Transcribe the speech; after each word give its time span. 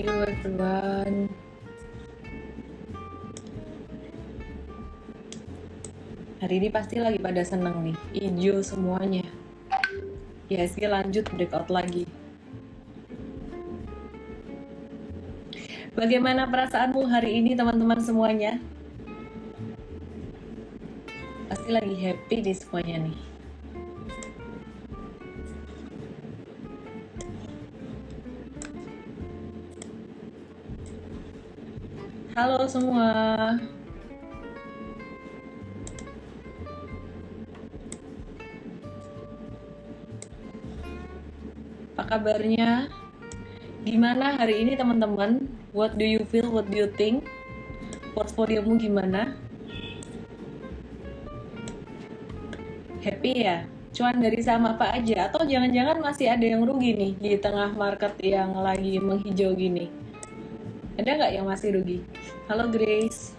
you 0.00 0.24
everyone? 0.24 1.28
Hari 6.40 6.54
ini 6.56 6.68
pasti 6.72 6.96
lagi 6.96 7.20
pada 7.20 7.44
seneng 7.44 7.84
nih, 7.84 7.96
hijau 8.16 8.64
semuanya. 8.64 9.28
Ya 10.48 10.64
lanjut 10.88 11.28
breakout 11.36 11.68
lagi. 11.68 12.08
Bagaimana 15.92 16.48
perasaanmu 16.48 17.04
hari 17.04 17.44
ini 17.44 17.52
teman-teman 17.52 18.00
semuanya? 18.00 18.56
Pasti 21.52 21.68
lagi 21.68 21.92
happy 22.00 22.36
di 22.40 22.52
semuanya 22.56 23.04
nih. 23.04 23.29
Halo 32.40 32.64
semua. 32.64 33.12
Apa 41.92 42.02
kabarnya? 42.08 42.88
Gimana 43.84 44.40
hari 44.40 44.64
ini 44.64 44.72
teman-teman? 44.72 45.52
What 45.76 46.00
do 46.00 46.08
you 46.08 46.24
feel? 46.32 46.48
What 46.48 46.72
do 46.72 46.80
you 46.80 46.88
think? 46.96 47.28
Portfoliomu 48.16 48.80
gimana? 48.80 49.36
Happy 53.04 53.44
ya? 53.44 53.68
Cuan 53.92 54.16
dari 54.16 54.40
saham 54.40 54.64
apa 54.64 54.96
aja? 54.96 55.28
Atau 55.28 55.44
jangan-jangan 55.44 56.00
masih 56.00 56.32
ada 56.32 56.48
yang 56.48 56.64
rugi 56.64 56.96
nih 56.96 57.12
di 57.20 57.36
tengah 57.36 57.76
market 57.76 58.16
yang 58.24 58.56
lagi 58.56 58.96
menghijau 58.96 59.52
gini? 59.52 60.09
Ada 61.00 61.16
nggak 61.16 61.32
yang 61.32 61.48
masih 61.48 61.80
rugi? 61.80 62.04
Halo 62.44 62.68
Grace. 62.68 63.32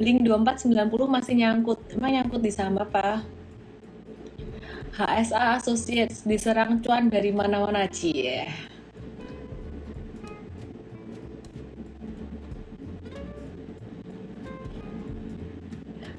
Link 0.00 0.24
2490 0.24 0.72
masih 1.12 1.34
nyangkut. 1.36 1.76
Emang 1.92 2.08
nyangkut 2.08 2.40
di 2.40 2.48
saham 2.48 2.80
apa? 2.80 3.20
HSA 4.96 5.60
Associates 5.60 6.24
diserang 6.24 6.80
cuan 6.80 7.12
dari 7.12 7.36
mana-mana, 7.36 7.84
Cie. 7.84 8.48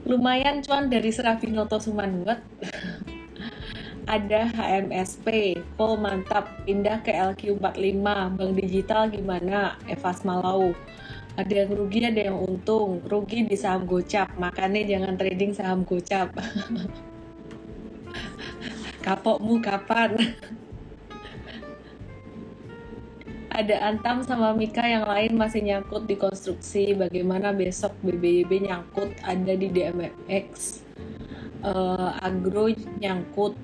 Lumayan 0.10 0.66
cuan 0.66 0.90
dari 0.90 1.14
Serafinoto 1.14 1.78
Sumanwet. 1.78 2.42
Ada 4.10 4.50
HMSP, 4.50 5.54
Pol 5.78 6.02
mantap, 6.02 6.50
pindah 6.66 7.06
ke 7.06 7.14
LQ45, 7.14 8.02
Bank 8.34 8.52
Digital 8.58 9.14
gimana? 9.14 9.78
Evas 9.86 10.26
Malau 10.26 10.74
ada 11.40 11.54
yang 11.56 11.72
rugi 11.72 12.04
ada 12.04 12.20
yang 12.20 12.36
untung 12.36 13.00
rugi 13.08 13.48
di 13.48 13.56
saham 13.56 13.88
gocap 13.88 14.28
makanya 14.36 14.84
jangan 14.84 15.16
trading 15.16 15.56
saham 15.56 15.88
gocap 15.88 16.36
kapokmu 19.08 19.64
kapan 19.64 20.20
ada 23.50 23.76
Antam 23.82 24.22
sama 24.22 24.54
Mika 24.54 24.86
yang 24.86 25.10
lain 25.10 25.36
masih 25.36 25.66
nyangkut 25.66 26.06
di 26.06 26.16
konstruksi 26.16 26.94
bagaimana 26.94 27.50
besok 27.52 27.92
BBYB 28.06 28.70
nyangkut 28.70 29.10
ada 29.26 29.54
di 29.58 29.68
DMX 29.74 30.82
uh, 31.66 32.18
Agro 32.22 32.70
nyangkut 33.02 33.58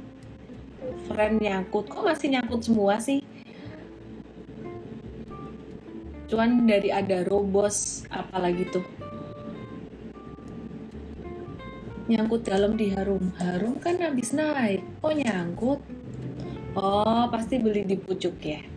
Friend 1.05 1.41
nyangkut. 1.41 1.89
Kok 1.89 2.05
masih 2.05 2.37
nyangkut 2.37 2.61
semua 2.65 3.01
sih? 3.01 3.21
Cuan 6.25 6.65
dari 6.65 6.89
ada 6.89 7.21
robos 7.25 8.05
apalagi 8.09 8.65
tuh? 8.73 8.85
Nyangkut 12.05 12.45
dalam 12.45 12.77
di 12.77 12.93
harum. 12.93 13.33
Harum 13.41 13.81
kan 13.81 13.97
habis 13.97 14.33
naik. 14.33 14.85
Kok 15.01 15.13
nyangkut? 15.13 15.81
Oh 16.77 17.25
pasti 17.33 17.57
beli 17.57 17.87
di 17.87 17.97
pucuk 17.97 18.35
ya 18.43 18.74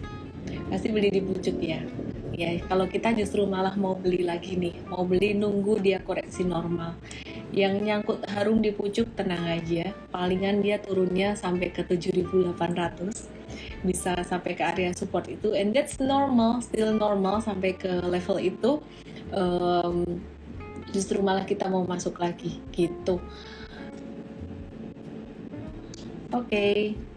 pasti 0.68 0.92
beli 0.92 1.08
di 1.08 1.20
pucuk 1.24 1.56
ya. 1.58 1.80
Ya 2.38 2.54
kalau 2.70 2.86
kita 2.86 3.16
justru 3.16 3.48
malah 3.48 3.74
mau 3.74 3.98
beli 3.98 4.22
lagi 4.22 4.54
nih. 4.54 4.86
Mau 4.86 5.02
beli 5.02 5.34
nunggu 5.34 5.80
dia 5.82 5.98
koreksi 5.98 6.46
normal. 6.46 6.94
Yang 7.50 7.74
nyangkut 7.82 8.20
harum 8.30 8.62
di 8.62 8.70
pucuk 8.70 9.10
tenang 9.18 9.42
aja. 9.58 9.90
Palingan 10.12 10.62
dia 10.62 10.78
turunnya 10.78 11.34
sampai 11.34 11.72
ke 11.74 11.82
7800 11.82 13.10
bisa 13.82 14.14
sampai 14.22 14.54
ke 14.54 14.62
area 14.62 14.94
support 14.94 15.26
itu. 15.26 15.56
And 15.56 15.74
that's 15.74 15.98
normal 15.98 16.62
still 16.62 16.94
normal 16.94 17.42
sampai 17.42 17.74
ke 17.74 18.04
level 18.04 18.38
itu. 18.38 18.78
Um, 19.34 20.22
justru 20.94 21.20
malah 21.24 21.42
kita 21.42 21.66
mau 21.66 21.82
masuk 21.88 22.20
lagi. 22.20 22.60
Gitu. 22.70 23.18
Oke. 26.28 26.44
okay. 26.44 27.07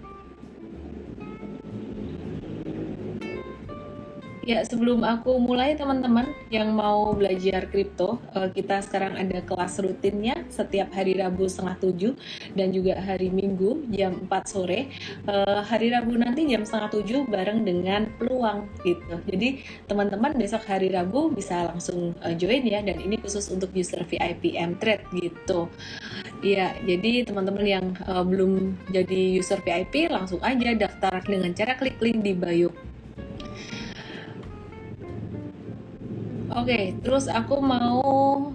Ya, 4.41 4.65
sebelum 4.65 5.05
aku 5.05 5.37
mulai 5.37 5.77
teman-teman 5.77 6.33
yang 6.49 6.73
mau 6.73 7.13
belajar 7.13 7.69
kripto, 7.69 8.17
uh, 8.33 8.49
kita 8.49 8.81
sekarang 8.81 9.13
ada 9.13 9.37
kelas 9.45 9.77
rutinnya 9.77 10.33
setiap 10.49 10.89
hari 10.97 11.13
Rabu 11.21 11.45
setengah 11.45 11.77
tujuh 11.77 12.17
dan 12.57 12.73
juga 12.73 12.97
hari 12.97 13.29
Minggu 13.29 13.85
jam 13.93 14.25
4 14.25 14.33
sore. 14.49 14.89
Uh, 15.29 15.61
hari 15.61 15.93
Rabu 15.93 16.17
nanti 16.17 16.49
jam 16.49 16.65
setengah 16.65 16.89
tujuh 16.89 17.29
bareng 17.29 17.61
dengan 17.61 18.09
peluang 18.17 18.65
gitu. 18.81 19.21
Jadi 19.29 19.61
teman-teman 19.85 20.33
besok 20.33 20.65
hari 20.65 20.89
Rabu 20.89 21.29
bisa 21.29 21.69
langsung 21.69 22.17
uh, 22.25 22.33
join 22.33 22.65
ya 22.65 22.81
dan 22.81 22.97
ini 22.97 23.21
khusus 23.21 23.45
untuk 23.53 23.69
user 23.77 24.01
VIP 24.09 24.57
M 24.57 24.73
Trade 24.81 25.05
gitu. 25.21 25.69
Ya, 26.41 26.73
jadi 26.81 27.29
teman-teman 27.29 27.61
yang 27.61 27.85
belum 28.25 28.73
jadi 28.89 29.37
user 29.37 29.61
VIP 29.61 30.09
langsung 30.09 30.41
aja 30.41 30.73
daftar 30.73 31.21
dengan 31.21 31.53
cara 31.53 31.77
klik 31.77 32.01
link 32.01 32.25
di 32.25 32.33
bio 32.33 32.73
okay, 36.55 36.83
terus 36.99 37.31
aku 37.31 37.63
mau 37.63 38.51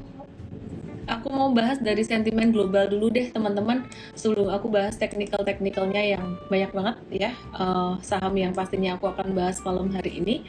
aku 1.06 1.28
mau 1.30 1.48
bahas 1.54 1.78
dari 1.78 2.02
sentimen 2.02 2.50
global 2.50 2.90
dulu 2.90 3.08
deh 3.08 3.30
teman-teman. 3.30 3.86
Sebelum 4.18 4.50
aku 4.52 4.68
bahas 4.68 4.98
teknikal 4.98 5.40
teknikalnya 5.46 6.02
yang 6.02 6.36
banyak 6.50 6.70
banget 6.74 6.96
ya 7.08 7.30
uh, 7.54 7.96
saham 8.02 8.34
yang 8.36 8.52
pastinya 8.52 8.98
aku 8.98 9.08
akan 9.08 9.32
bahas 9.32 9.62
malam 9.62 9.88
hari 9.94 10.20
ini. 10.20 10.44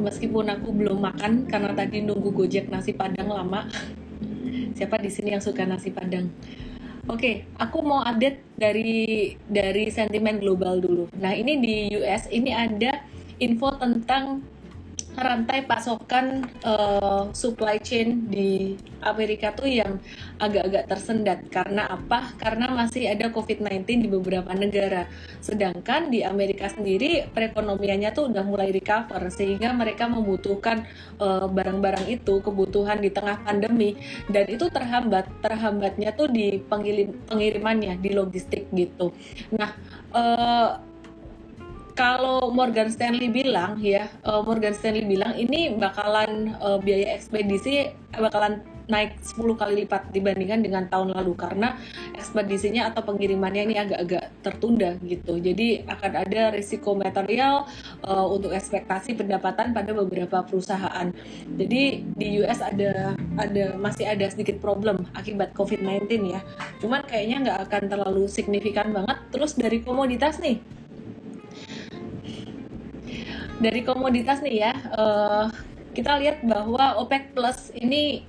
Meskipun 0.00 0.48
aku 0.48 0.72
belum 0.72 1.04
makan 1.04 1.44
karena 1.44 1.76
tadi 1.76 2.00
nunggu 2.00 2.32
gojek 2.32 2.72
nasi 2.72 2.96
padang 2.96 3.28
lama. 3.28 3.68
Siapa 4.78 4.96
di 4.96 5.10
sini 5.12 5.36
yang 5.36 5.44
suka 5.44 5.68
nasi 5.68 5.92
padang? 5.92 6.32
Oke, 7.10 7.16
okay, 7.16 7.34
aku 7.58 7.82
mau 7.82 8.00
update 8.06 8.40
dari 8.54 9.34
dari 9.50 9.90
sentimen 9.90 10.38
global 10.38 10.78
dulu. 10.78 11.10
Nah, 11.18 11.34
ini 11.34 11.58
di 11.58 11.76
US 11.98 12.30
ini 12.30 12.54
ada 12.54 13.02
info 13.40 13.72
tentang 13.76 14.44
rantai 15.18 15.66
pasokan 15.66 16.46
uh, 16.62 17.28
supply 17.34 17.82
chain 17.82 18.30
di 18.30 18.78
Amerika 19.02 19.50
tuh 19.52 19.66
yang 19.66 19.98
agak-agak 20.38 20.84
tersendat 20.86 21.38
karena 21.50 21.88
apa? 21.90 22.34
Karena 22.38 22.70
masih 22.70 23.10
ada 23.10 23.32
COVID-19 23.32 24.06
di 24.06 24.08
beberapa 24.08 24.52
negara. 24.54 25.08
Sedangkan 25.40 26.12
di 26.12 26.22
Amerika 26.22 26.70
sendiri 26.70 27.26
perekonomiannya 27.32 28.10
tuh 28.14 28.30
udah 28.30 28.44
mulai 28.44 28.70
recover 28.70 29.32
sehingga 29.32 29.72
mereka 29.74 30.06
membutuhkan 30.06 30.84
uh, 31.18 31.46
barang-barang 31.48 32.06
itu 32.06 32.40
kebutuhan 32.44 33.02
di 33.02 33.10
tengah 33.10 33.40
pandemi 33.42 33.96
dan 34.30 34.46
itu 34.46 34.68
terhambat. 34.70 35.26
Terhambatnya 35.42 36.14
tuh 36.14 36.28
di 36.30 36.60
pengirim 36.60 37.16
pengirimannya 37.26 37.98
di 37.98 38.10
logistik 38.12 38.68
gitu. 38.72 39.12
Nah, 39.54 39.70
uh, 40.14 40.89
kalau 42.00 42.48
Morgan 42.48 42.88
Stanley 42.88 43.28
bilang 43.28 43.76
ya, 43.76 44.08
uh, 44.24 44.40
Morgan 44.40 44.72
Stanley 44.72 45.04
bilang 45.04 45.36
ini 45.36 45.76
bakalan 45.76 46.56
uh, 46.56 46.80
biaya 46.80 47.12
ekspedisi 47.12 47.92
bakalan 48.16 48.64
naik 48.88 49.20
10 49.22 49.36
kali 49.54 49.84
lipat 49.84 50.08
dibandingkan 50.10 50.64
dengan 50.64 50.88
tahun 50.88 51.12
lalu 51.12 51.36
karena 51.36 51.76
ekspedisinya 52.16 52.90
atau 52.90 53.04
pengirimannya 53.04 53.62
ini 53.70 53.76
agak-agak 53.76 54.32
tertunda 54.40 54.96
gitu. 55.04 55.36
Jadi 55.36 55.84
akan 55.84 56.12
ada 56.24 56.56
risiko 56.56 56.96
material 56.96 57.68
uh, 58.02 58.26
untuk 58.26 58.56
ekspektasi 58.56 59.20
pendapatan 59.20 59.76
pada 59.76 59.92
beberapa 59.92 60.40
perusahaan. 60.42 61.12
Jadi 61.54 61.82
di 62.16 62.40
US 62.40 62.64
ada 62.64 63.14
ada 63.36 63.76
masih 63.76 64.08
ada 64.08 64.24
sedikit 64.32 64.56
problem 64.58 65.04
akibat 65.12 65.52
COVID-19 65.52 66.32
ya. 66.32 66.40
Cuman 66.80 67.04
kayaknya 67.04 67.36
nggak 67.44 67.58
akan 67.68 67.82
terlalu 67.92 68.24
signifikan 68.26 68.88
banget. 68.90 69.20
Terus 69.30 69.52
dari 69.54 69.84
komoditas 69.84 70.40
nih 70.40 70.79
dari 73.60 73.84
komoditas 73.84 74.40
nih 74.40 74.56
ya 74.56 74.72
uh, 74.96 75.46
kita 75.92 76.16
lihat 76.16 76.42
bahwa 76.46 76.96
OPEC 77.04 77.36
Plus 77.36 77.70
ini 77.76 78.24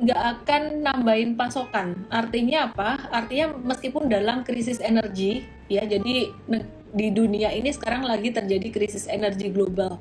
nggak 0.00 0.22
akan 0.40 0.62
nambahin 0.80 1.36
pasokan. 1.36 2.08
Artinya 2.08 2.72
apa? 2.72 3.10
Artinya 3.12 3.52
meskipun 3.52 4.08
dalam 4.08 4.48
krisis 4.48 4.80
energi, 4.80 5.44
ya 5.68 5.84
jadi 5.84 6.32
di 6.90 7.08
dunia 7.12 7.52
ini 7.52 7.68
sekarang 7.70 8.08
lagi 8.08 8.32
terjadi 8.32 8.68
krisis 8.72 9.04
energi 9.06 9.52
global. 9.52 10.00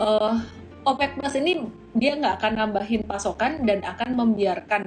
Uh, 0.00 0.40
OPEC 0.88 1.20
Plus 1.20 1.34
ini 1.36 1.68
dia 1.98 2.16
nggak 2.16 2.40
akan 2.40 2.52
nambahin 2.58 3.02
pasokan 3.04 3.62
dan 3.66 3.82
akan 3.84 4.14
membiarkan 4.14 4.82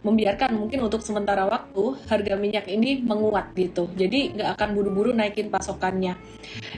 membiarkan 0.00 0.56
mungkin 0.56 0.80
untuk 0.84 1.04
sementara 1.04 1.44
waktu 1.44 1.96
harga 2.08 2.34
minyak 2.36 2.68
ini 2.68 3.04
menguat 3.04 3.52
gitu. 3.56 3.88
Jadi 3.96 4.36
nggak 4.36 4.50
akan 4.56 4.68
buru-buru 4.76 5.10
naikin 5.12 5.52
pasokannya. 5.52 6.16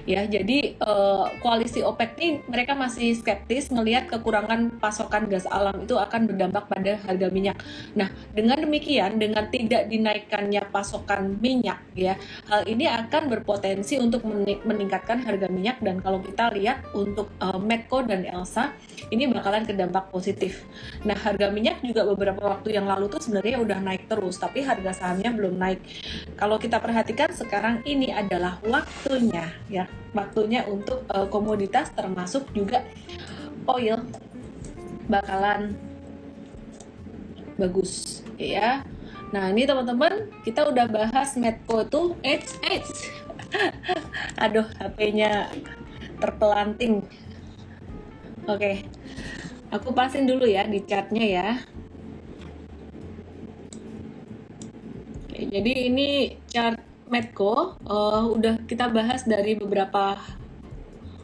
Ya 0.07 0.27
jadi 0.27 0.75
uh, 0.83 1.31
koalisi 1.39 1.83
OPEC 1.83 2.11
ini 2.19 2.29
mereka 2.51 2.75
masih 2.75 3.15
skeptis 3.15 3.71
melihat 3.71 4.11
kekurangan 4.11 4.79
pasokan 4.83 5.31
gas 5.31 5.47
alam 5.47 5.87
itu 5.87 5.95
akan 5.95 6.27
berdampak 6.27 6.67
pada 6.67 6.99
harga 7.07 7.27
minyak. 7.31 7.59
Nah 7.95 8.11
dengan 8.35 8.59
demikian 8.59 9.19
dengan 9.19 9.47
tidak 9.51 9.87
dinaikkannya 9.87 10.63
pasokan 10.71 11.39
minyak 11.39 11.79
ya 11.95 12.19
hal 12.51 12.67
ini 12.67 12.91
akan 12.91 13.31
berpotensi 13.31 13.99
untuk 14.03 14.27
meningkatkan 14.67 15.23
harga 15.23 15.47
minyak. 15.47 15.79
Dan 15.83 16.03
kalau 16.03 16.19
kita 16.19 16.51
lihat 16.55 16.83
untuk 16.95 17.31
uh, 17.39 17.59
Medco 17.59 18.03
dan 18.03 18.27
Elsa 18.27 18.75
ini 19.13 19.29
bakalan 19.29 19.69
kedampak 19.69 20.09
positif. 20.09 20.65
Nah, 21.05 21.13
harga 21.13 21.53
minyak 21.53 21.85
juga 21.85 22.09
beberapa 22.09 22.41
waktu 22.41 22.81
yang 22.81 22.89
lalu 22.89 23.13
tuh 23.13 23.21
sebenarnya 23.21 23.61
udah 23.61 23.79
naik 23.85 24.09
terus, 24.09 24.41
tapi 24.41 24.65
harga 24.65 24.97
sahamnya 24.97 25.37
belum 25.37 25.61
naik. 25.61 25.85
Kalau 26.41 26.57
kita 26.57 26.81
perhatikan 26.81 27.29
sekarang 27.37 27.85
ini 27.85 28.09
adalah 28.09 28.57
waktunya 28.65 29.53
ya, 29.69 29.85
waktunya 30.17 30.65
untuk 30.65 31.05
uh, 31.13 31.29
komoditas 31.29 31.93
termasuk 31.93 32.49
juga 32.57 32.81
oil 33.69 34.01
bakalan 35.13 35.77
bagus 37.61 38.25
ya. 38.41 38.81
Nah, 39.33 39.49
ini 39.49 39.65
teman-teman, 39.65 40.29
kita 40.45 40.69
udah 40.69 40.85
bahas 40.93 41.33
Medco 41.41 41.89
tuh, 41.89 42.21
eits, 42.21 42.61
eits. 42.69 43.09
Aduh, 44.45 44.69
HP-nya 44.77 45.49
terpelanting. 46.21 47.01
Oke. 48.43 48.59
Okay. 48.59 48.77
Aku 49.71 49.95
pasin 49.95 50.27
dulu 50.27 50.45
ya 50.45 50.67
di 50.67 50.83
chatnya 50.83 51.23
ya. 51.23 51.49
Oke, 55.31 55.47
jadi 55.47 55.73
ini 55.87 56.37
chart 56.51 56.83
Medco 57.07 57.79
uh, 57.87 58.25
udah 58.35 58.67
kita 58.67 58.91
bahas 58.91 59.23
dari 59.23 59.55
beberapa 59.55 60.19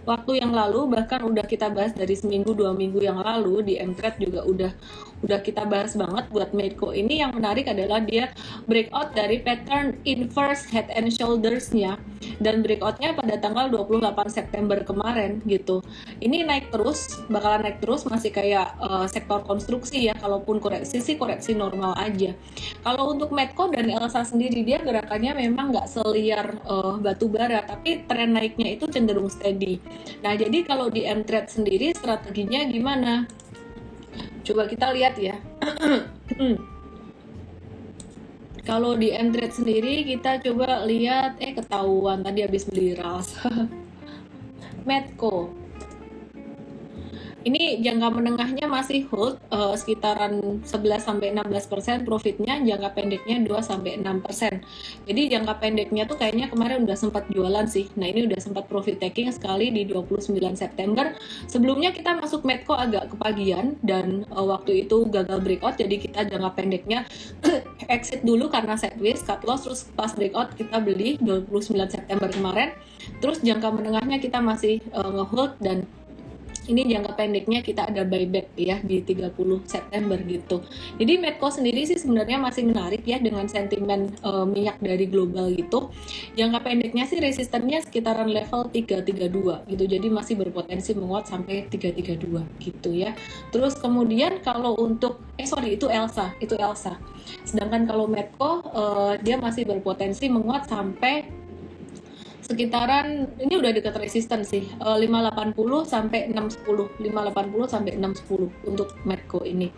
waktu 0.09 0.41
yang 0.41 0.56
lalu 0.56 0.88
bahkan 0.88 1.20
udah 1.20 1.44
kita 1.44 1.69
bahas 1.69 1.93
dari 1.93 2.17
seminggu 2.17 2.56
dua 2.56 2.73
minggu 2.73 3.03
yang 3.05 3.21
lalu 3.21 3.61
di 3.61 3.75
Mtrade 3.76 4.17
juga 4.17 4.41
udah 4.49 4.73
udah 5.21 5.38
kita 5.44 5.69
bahas 5.69 5.93
banget 5.99 6.25
buat 6.32 6.56
Medco 6.56 6.97
ini 6.97 7.21
yang 7.21 7.37
menarik 7.37 7.69
adalah 7.69 8.00
dia 8.00 8.32
breakout 8.64 9.12
dari 9.12 9.44
pattern 9.44 10.00
inverse 10.09 10.64
head 10.73 10.88
and 10.97 11.12
shoulders-nya 11.12 12.00
dan 12.38 12.62
breakoutnya 12.62 13.14
pada 13.14 13.38
tanggal 13.38 13.70
28 13.70 14.14
September 14.31 14.79
kemarin 14.82 15.43
gitu. 15.44 15.82
Ini 16.23 16.46
naik 16.46 16.70
terus 16.70 17.23
bakalan 17.26 17.67
naik 17.67 17.79
terus 17.82 18.06
masih 18.06 18.31
kayak 18.31 18.79
uh, 18.79 19.06
sektor 19.11 19.43
konstruksi 19.44 20.11
ya. 20.11 20.14
Kalaupun 20.19 20.62
koreksi 20.62 21.02
sih 21.02 21.19
koreksi 21.19 21.55
normal 21.55 21.94
aja. 21.99 22.35
Kalau 22.82 23.14
untuk 23.14 23.35
Medco 23.35 23.70
dan 23.70 23.90
Elsa 23.90 24.23
sendiri 24.23 24.62
dia 24.62 24.82
gerakannya 24.82 25.35
memang 25.35 25.75
nggak 25.75 25.88
seliar 25.90 26.58
uh, 26.67 26.96
batu 26.99 27.26
bara 27.31 27.62
tapi 27.67 28.06
tren 28.06 28.35
naiknya 28.35 28.79
itu 28.79 28.87
cenderung 28.90 29.31
steady. 29.31 29.82
Nah 30.23 30.35
jadi 30.38 30.64
kalau 30.64 30.88
di 30.88 31.05
Mtrade 31.05 31.50
sendiri 31.50 31.93
strateginya 31.94 32.62
gimana? 32.70 33.26
Coba 34.46 34.64
kita 34.64 34.94
lihat 34.94 35.19
ya. 35.20 35.37
Kalau 38.69 39.00
di 39.00 39.09
Mtrade 39.09 39.49
sendiri 39.49 40.05
kita 40.05 40.44
coba 40.44 40.85
lihat 40.85 41.41
eh 41.41 41.56
ketahuan 41.56 42.20
tadi 42.20 42.44
habis 42.44 42.69
beli 42.69 42.93
ras. 42.93 43.32
Medco 44.88 45.57
ini 47.46 47.79
jangka 47.79 48.08
menengahnya 48.11 48.67
masih 48.67 49.06
hold 49.14 49.38
uh, 49.55 49.70
sekitaran 49.79 50.62
11 50.67 50.99
sampai 50.99 51.31
16% 51.31 52.02
profitnya, 52.02 52.58
jangka 52.58 52.99
pendeknya 52.99 53.37
2 53.46 53.46
sampai 53.62 53.94
6%. 54.02 55.06
Jadi 55.06 55.23
jangka 55.31 55.55
pendeknya 55.62 56.02
tuh 56.11 56.19
kayaknya 56.19 56.50
kemarin 56.50 56.82
udah 56.82 56.99
sempat 56.99 57.31
jualan 57.31 57.67
sih. 57.70 57.87
Nah, 57.94 58.11
ini 58.11 58.26
udah 58.26 58.40
sempat 58.43 58.67
profit 58.67 58.99
taking 58.99 59.31
sekali 59.31 59.70
di 59.70 59.87
29 59.87 60.35
September. 60.58 61.14
Sebelumnya 61.46 61.94
kita 61.94 62.19
masuk 62.19 62.43
Medco 62.43 62.75
agak 62.75 63.14
kepagian 63.14 63.79
dan 63.87 64.26
uh, 64.35 64.43
waktu 64.43 64.88
itu 64.88 65.06
gagal 65.06 65.38
breakout 65.38 65.79
jadi 65.79 65.94
kita 65.94 66.26
jangka 66.26 66.50
pendeknya 66.58 67.06
exit 67.94 68.26
dulu 68.26 68.50
karena 68.50 68.75
sideways 68.75 69.23
cut 69.23 69.46
loss 69.46 69.62
terus 69.62 69.87
pas 69.94 70.11
breakout 70.11 70.58
kita 70.58 70.82
beli 70.82 71.20
29 71.23 71.62
September 71.87 72.26
kemarin. 72.26 72.75
Terus 73.23 73.40
jangka 73.40 73.70
menengahnya 73.70 74.19
kita 74.19 74.43
masih 74.43 74.82
uh, 74.90 75.06
ngehold 75.06 75.55
dan 75.62 75.87
ini 76.69 76.85
jangka 76.85 77.17
pendeknya 77.17 77.65
kita 77.65 77.88
ada 77.88 78.05
buyback 78.05 78.53
ya 78.55 78.79
di 78.85 79.00
30 79.00 79.35
September 79.65 80.20
gitu. 80.20 80.62
Jadi 81.00 81.12
Medco 81.17 81.49
sendiri 81.49 81.88
sih 81.88 81.97
sebenarnya 81.97 82.37
masih 82.38 82.69
menarik 82.69 83.03
ya 83.09 83.17
dengan 83.19 83.49
sentimen 83.49 84.12
uh, 84.20 84.44
minyak 84.44 84.76
dari 84.79 85.09
global 85.09 85.49
gitu. 85.50 85.88
Jangka 86.37 86.61
pendeknya 86.62 87.09
sih 87.09 87.19
resistennya 87.19 87.81
sekitaran 87.81 88.29
level 88.29 88.69
332 88.69 89.73
gitu. 89.73 89.85
Jadi 89.88 90.06
masih 90.12 90.37
berpotensi 90.37 90.93
menguat 90.93 91.26
sampai 91.26 91.67
332 91.73 92.62
gitu 92.62 92.91
ya. 92.93 93.17
Terus 93.50 93.75
kemudian 93.81 94.44
kalau 94.44 94.76
untuk 94.76 95.25
eh 95.41 95.49
sorry 95.49 95.81
itu 95.81 95.88
Elsa, 95.88 96.37
itu 96.38 96.55
Elsa. 96.55 97.00
Sedangkan 97.49 97.88
kalau 97.88 98.05
Medco 98.05 98.61
uh, 98.73 99.17
dia 99.21 99.41
masih 99.41 99.64
berpotensi 99.64 100.29
menguat 100.29 100.69
sampai 100.69 101.48
sekitaran 102.49 103.29
ini 103.37 103.61
udah 103.61 103.77
dekat 103.77 104.00
resisten 104.00 104.41
sih 104.41 104.65
uh, 104.81 104.97
580 104.97 105.53
sampai 105.85 106.33
610 106.33 106.97
580 106.97 107.69
sampai 107.69 107.93
610 108.00 108.73
untuk 108.73 108.89
Medco 109.05 109.45
ini. 109.45 109.69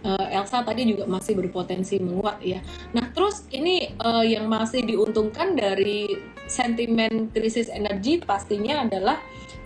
Uh, 0.00 0.32
Elsa 0.32 0.64
tadi 0.64 0.88
juga 0.88 1.04
masih 1.04 1.36
berpotensi 1.36 2.00
menguat 2.00 2.40
ya. 2.40 2.64
Nah 2.96 3.12
terus 3.12 3.44
ini 3.52 3.92
uh, 4.00 4.24
yang 4.24 4.48
masih 4.48 4.88
diuntungkan 4.88 5.52
dari 5.52 6.08
sentimen 6.48 7.28
krisis 7.28 7.68
energi 7.68 8.24
pastinya 8.24 8.88
adalah 8.88 9.20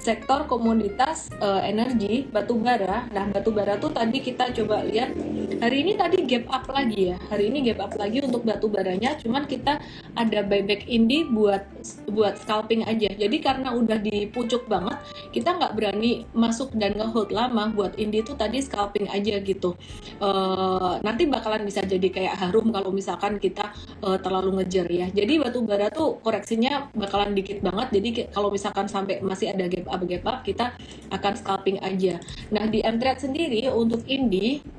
sektor 0.09 0.49
komoditas 0.49 1.29
uh, 1.45 1.61
energi 1.61 2.25
batu 2.33 2.57
bara. 2.57 3.05
Nah, 3.13 3.29
batu 3.29 3.53
bara 3.53 3.77
tuh 3.77 3.93
tadi 3.93 4.25
kita 4.25 4.57
coba 4.57 4.81
lihat 4.89 5.13
hari 5.61 5.85
ini 5.85 6.01
tadi 6.01 6.25
gap 6.25 6.49
up 6.49 6.65
lagi 6.73 7.13
ya. 7.13 7.21
Hari 7.29 7.53
ini 7.53 7.69
gap 7.69 7.85
up 7.85 7.93
lagi 8.01 8.25
untuk 8.25 8.49
batu 8.49 8.73
baranya, 8.73 9.21
cuman 9.21 9.45
kita 9.45 9.77
ada 10.17 10.41
buyback 10.41 10.89
indi 10.89 11.29
buat 11.29 11.61
buat 12.09 12.41
scalping 12.41 12.89
aja. 12.89 13.13
Jadi 13.13 13.37
karena 13.45 13.77
udah 13.77 14.01
di 14.01 14.25
pucuk 14.33 14.65
banget, 14.65 14.97
kita 15.37 15.61
nggak 15.61 15.77
berani 15.77 16.25
masuk 16.33 16.73
dan 16.81 16.97
ngehold 16.97 17.29
lama 17.29 17.69
buat 17.69 17.93
indi 18.01 18.25
tuh 18.25 18.41
tadi 18.41 18.65
scalping 18.65 19.13
aja 19.13 19.45
gitu. 19.45 19.77
Uh, 20.25 20.97
nanti 21.05 21.29
bakalan 21.29 21.69
bisa 21.69 21.85
jadi 21.85 22.09
kayak 22.09 22.35
harum 22.41 22.73
kalau 22.73 22.89
misalkan 22.89 23.37
kita 23.37 23.77
uh, 24.01 24.17
terlalu 24.17 24.65
ngejar 24.65 24.89
ya. 24.89 25.13
Jadi 25.13 25.37
batu 25.37 25.61
bara 25.69 25.93
tuh 25.93 26.17
koreksinya 26.25 26.89
bakalan 26.97 27.37
dikit 27.37 27.61
banget. 27.61 28.01
Jadi 28.01 28.09
kalau 28.33 28.49
misalkan 28.49 28.89
sampai 28.89 29.21
masih 29.21 29.53
ada 29.53 29.69
gap 29.69 29.85
up 29.85 29.98
gap 30.07 30.25
up 30.29 30.39
kita 30.47 30.77
akan 31.09 31.33
scalping 31.35 31.81
aja. 31.81 32.21
Nah 32.53 32.69
di 32.69 32.85
Mtrade 32.85 33.25
sendiri 33.25 33.67
untuk 33.73 34.05
Indi 34.07 34.78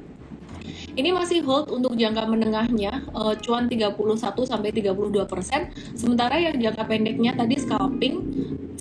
ini 0.99 1.15
masih 1.15 1.39
hold 1.47 1.71
untuk 1.71 1.95
jangka 1.95 2.27
menengahnya 2.27 3.07
uh, 3.15 3.31
cuan 3.39 3.71
31 3.71 3.95
sampai 4.43 4.69
32 4.75 5.23
persen. 5.31 5.71
Sementara 5.95 6.35
yang 6.35 6.59
jangka 6.59 6.83
pendeknya 6.83 7.31
tadi 7.39 7.55
scalping 7.55 8.15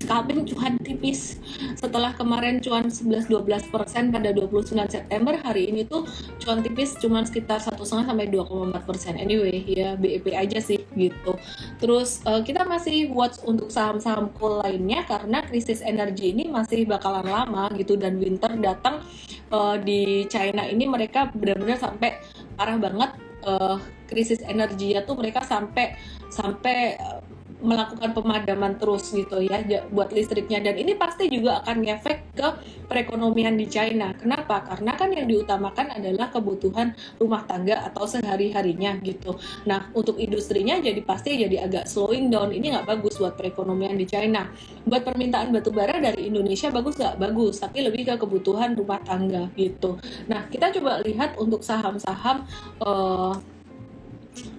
scalping 0.08 0.48
cuan 0.48 0.80
tipis. 0.80 1.36
Setelah 1.76 2.16
kemarin 2.16 2.64
cuan 2.64 2.88
11-12 2.88 3.68
persen 3.68 4.08
pada 4.08 4.32
29 4.32 4.72
September, 4.88 5.36
hari 5.36 5.68
ini 5.68 5.84
tuh 5.84 6.08
cuan 6.40 6.64
tipis 6.64 6.96
cuma 6.96 7.20
sekitar 7.28 7.60
1,5 7.60 7.84
sampai 7.84 8.26
2,4 8.32 8.88
persen. 8.88 9.20
Anyway, 9.20 9.68
ya 9.68 10.00
BEP 10.00 10.32
aja 10.32 10.64
sih 10.64 10.80
gitu. 10.96 11.36
Terus 11.76 12.24
uh, 12.24 12.40
kita 12.40 12.64
masih 12.64 13.12
watch 13.12 13.42
untuk 13.44 13.68
saham-saham 13.68 14.32
coal 14.40 14.64
lainnya 14.64 15.04
karena 15.04 15.44
krisis 15.44 15.84
energi 15.84 16.32
ini 16.32 16.48
masih 16.48 16.88
bakalan 16.88 17.28
lama 17.28 17.68
gitu 17.76 18.00
dan 18.00 18.16
winter 18.16 18.56
datang 18.56 19.04
uh, 19.52 19.76
di 19.76 20.24
China 20.32 20.64
ini 20.64 20.88
mereka 20.88 21.28
benar-benar 21.32 21.76
sampai 21.76 22.07
parah 22.56 22.76
banget 22.78 23.10
uh, 23.44 23.78
krisis 24.08 24.40
energinya 24.44 25.04
tuh 25.04 25.16
mereka 25.18 25.44
sampai 25.44 25.94
sampai 26.28 26.96
melakukan 27.58 28.14
pemadaman 28.14 28.78
terus 28.78 29.10
gitu 29.10 29.42
ya 29.42 29.62
buat 29.90 30.14
listriknya 30.14 30.62
dan 30.62 30.78
ini 30.78 30.94
pasti 30.94 31.26
juga 31.26 31.58
akan 31.62 31.76
ngefek 31.82 32.18
ke 32.38 32.48
perekonomian 32.88 33.58
di 33.58 33.66
China. 33.68 34.14
Kenapa? 34.14 34.64
Karena 34.64 34.94
kan 34.94 35.10
yang 35.12 35.28
diutamakan 35.28 35.92
adalah 35.98 36.30
kebutuhan 36.32 36.94
rumah 37.18 37.44
tangga 37.44 37.84
atau 37.84 38.08
sehari-harinya 38.08 38.96
gitu. 39.02 39.36
Nah 39.66 39.90
untuk 39.92 40.16
industrinya 40.16 40.78
jadi 40.78 41.02
pasti 41.02 41.36
jadi 41.36 41.68
agak 41.68 41.90
slowing 41.90 42.30
down. 42.32 42.54
Ini 42.54 42.78
nggak 42.78 42.86
bagus 42.88 43.18
buat 43.20 43.34
perekonomian 43.36 43.98
di 43.98 44.06
China. 44.06 44.48
Buat 44.86 45.04
permintaan 45.04 45.52
batu 45.52 45.74
bara 45.74 46.00
dari 46.00 46.30
Indonesia 46.30 46.72
bagus 46.72 46.96
nggak? 46.96 47.20
Bagus, 47.20 47.60
tapi 47.60 47.84
lebih 47.84 48.08
ke 48.08 48.14
kebutuhan 48.16 48.72
rumah 48.78 49.02
tangga 49.02 49.50
gitu. 49.58 50.00
Nah 50.30 50.48
kita 50.48 50.72
coba 50.80 51.04
lihat 51.04 51.36
untuk 51.36 51.60
saham-saham 51.60 52.46
uh, 52.80 53.36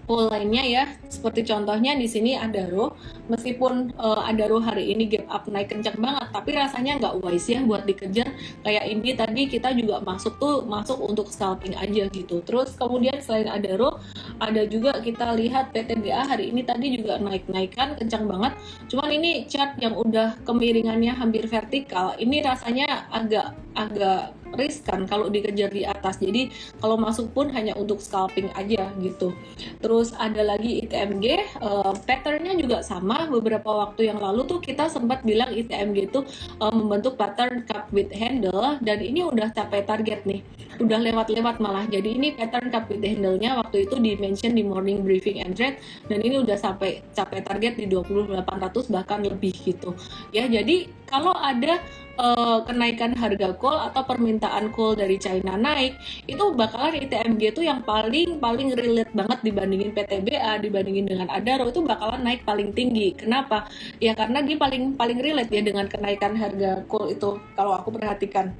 pool 0.10 0.26
lainnya 0.26 0.66
ya. 0.66 0.84
Seperti 1.06 1.46
contohnya 1.46 1.94
di 1.94 2.10
sini 2.10 2.34
Adaro, 2.34 2.98
meskipun 3.30 3.94
uh, 4.02 4.26
Adaro 4.26 4.58
hari 4.58 4.90
ini 4.90 5.06
gap 5.06 5.30
up 5.30 5.46
naik 5.46 5.70
kencang 5.70 6.02
banget, 6.02 6.34
tapi 6.34 6.58
rasanya 6.58 6.98
nggak 6.98 7.16
wise 7.22 7.54
ya 7.54 7.62
buat 7.62 7.86
dikejar. 7.86 8.34
Kayak 8.66 8.86
ini 8.90 9.14
tadi 9.14 9.42
kita 9.46 9.70
juga 9.78 10.02
masuk 10.02 10.42
tuh 10.42 10.66
masuk 10.66 10.98
untuk 10.98 11.30
scalping 11.30 11.78
aja 11.78 12.10
gitu. 12.10 12.42
Terus 12.42 12.74
kemudian 12.74 13.22
selain 13.22 13.46
Adaro, 13.46 14.02
ada 14.42 14.66
juga 14.66 14.98
kita 14.98 15.38
lihat 15.38 15.70
PTBA 15.78 16.26
hari 16.26 16.50
ini 16.50 16.66
tadi 16.66 16.98
juga 16.98 17.22
naik-naikan 17.22 17.94
kencang 18.02 18.26
banget. 18.26 18.58
Cuman 18.90 19.14
ini 19.14 19.46
chart 19.46 19.78
yang 19.78 19.94
udah 19.94 20.42
kemiringannya 20.42 21.14
hampir 21.14 21.46
vertikal. 21.46 22.18
Ini 22.18 22.42
rasanya 22.42 23.06
agak 23.14 23.54
agak 23.78 24.39
riskan 24.56 25.06
kalau 25.06 25.28
dikejar 25.30 25.70
di 25.72 25.84
atas. 25.86 26.18
Jadi 26.22 26.50
kalau 26.80 26.96
masuk 26.98 27.32
pun 27.32 27.50
hanya 27.54 27.76
untuk 27.78 28.02
scalping 28.02 28.50
aja 28.56 28.90
gitu. 29.02 29.34
Terus 29.80 30.14
ada 30.16 30.42
lagi 30.42 30.84
ITMG, 30.86 31.26
uh, 31.62 31.92
eh, 31.92 31.94
patternnya 32.06 32.56
juga 32.58 32.82
sama. 32.82 33.30
Beberapa 33.30 33.68
waktu 33.68 34.10
yang 34.10 34.20
lalu 34.20 34.46
tuh 34.48 34.60
kita 34.62 34.90
sempat 34.90 35.22
bilang 35.24 35.52
ITMG 35.54 36.10
itu 36.10 36.24
uh, 36.60 36.74
membentuk 36.74 37.16
pattern 37.20 37.64
cup 37.66 37.92
with 37.94 38.10
handle 38.16 38.78
dan 38.82 38.98
ini 39.00 39.26
udah 39.26 39.52
capai 39.54 39.84
target 39.86 40.24
nih. 40.26 40.42
Udah 40.80 41.00
lewat-lewat 41.02 41.60
malah. 41.60 41.84
Jadi 41.92 42.16
ini 42.16 42.32
pattern 42.32 42.72
cup 42.72 42.88
with 42.88 43.04
handle-nya 43.04 43.60
waktu 43.60 43.84
itu 43.90 44.00
di 44.00 44.16
mention 44.16 44.56
di 44.56 44.64
morning 44.64 45.04
briefing 45.04 45.44
and 45.44 45.58
trade 45.58 45.82
dan 46.08 46.24
ini 46.24 46.40
udah 46.40 46.56
sampai 46.56 47.04
capai 47.12 47.44
target 47.44 47.76
di 47.76 47.86
2800 47.90 48.94
bahkan 48.94 49.20
lebih 49.20 49.52
gitu. 49.60 49.92
Ya, 50.32 50.48
jadi 50.48 50.88
kalau 51.10 51.34
ada 51.34 51.82
uh, 52.22 52.62
kenaikan 52.70 53.18
harga 53.18 53.58
coal 53.58 53.90
atau 53.90 54.06
permintaan 54.06 54.70
coal 54.70 54.94
dari 54.94 55.18
China 55.18 55.58
naik, 55.58 55.98
itu 56.30 56.54
bakalan 56.54 57.02
ITMG 57.02 57.58
itu 57.58 57.62
yang 57.66 57.82
paling 57.82 58.38
paling 58.38 58.78
relate 58.78 59.12
banget 59.18 59.40
dibandingin 59.42 59.92
PTBA, 59.98 60.62
dibandingin 60.62 61.10
dengan 61.10 61.28
Adaro 61.34 61.74
itu 61.74 61.82
bakalan 61.82 62.22
naik 62.22 62.46
paling 62.46 62.76
tinggi. 62.78 63.18
Kenapa? 63.18 63.66
Ya 63.98 64.14
karena 64.14 64.46
dia 64.46 64.56
paling 64.62 64.94
paling 64.94 65.18
relate 65.18 65.50
ya 65.50 65.66
dengan 65.66 65.90
kenaikan 65.90 66.38
harga 66.38 66.86
coal 66.86 67.10
itu 67.10 67.42
kalau 67.58 67.74
aku 67.74 67.90
perhatikan 67.98 68.54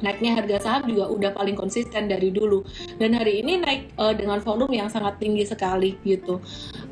naiknya 0.00 0.36
harga 0.36 0.56
saham 0.62 0.88
juga 0.88 1.08
udah 1.08 1.30
paling 1.32 1.56
konsisten 1.56 2.08
dari 2.08 2.32
dulu. 2.32 2.64
Dan 2.96 3.16
hari 3.16 3.40
ini 3.44 3.60
naik 3.60 3.92
uh, 3.96 4.12
dengan 4.12 4.40
volume 4.40 4.76
yang 4.76 4.88
sangat 4.92 5.20
tinggi 5.20 5.44
sekali 5.46 5.96
gitu. 6.04 6.40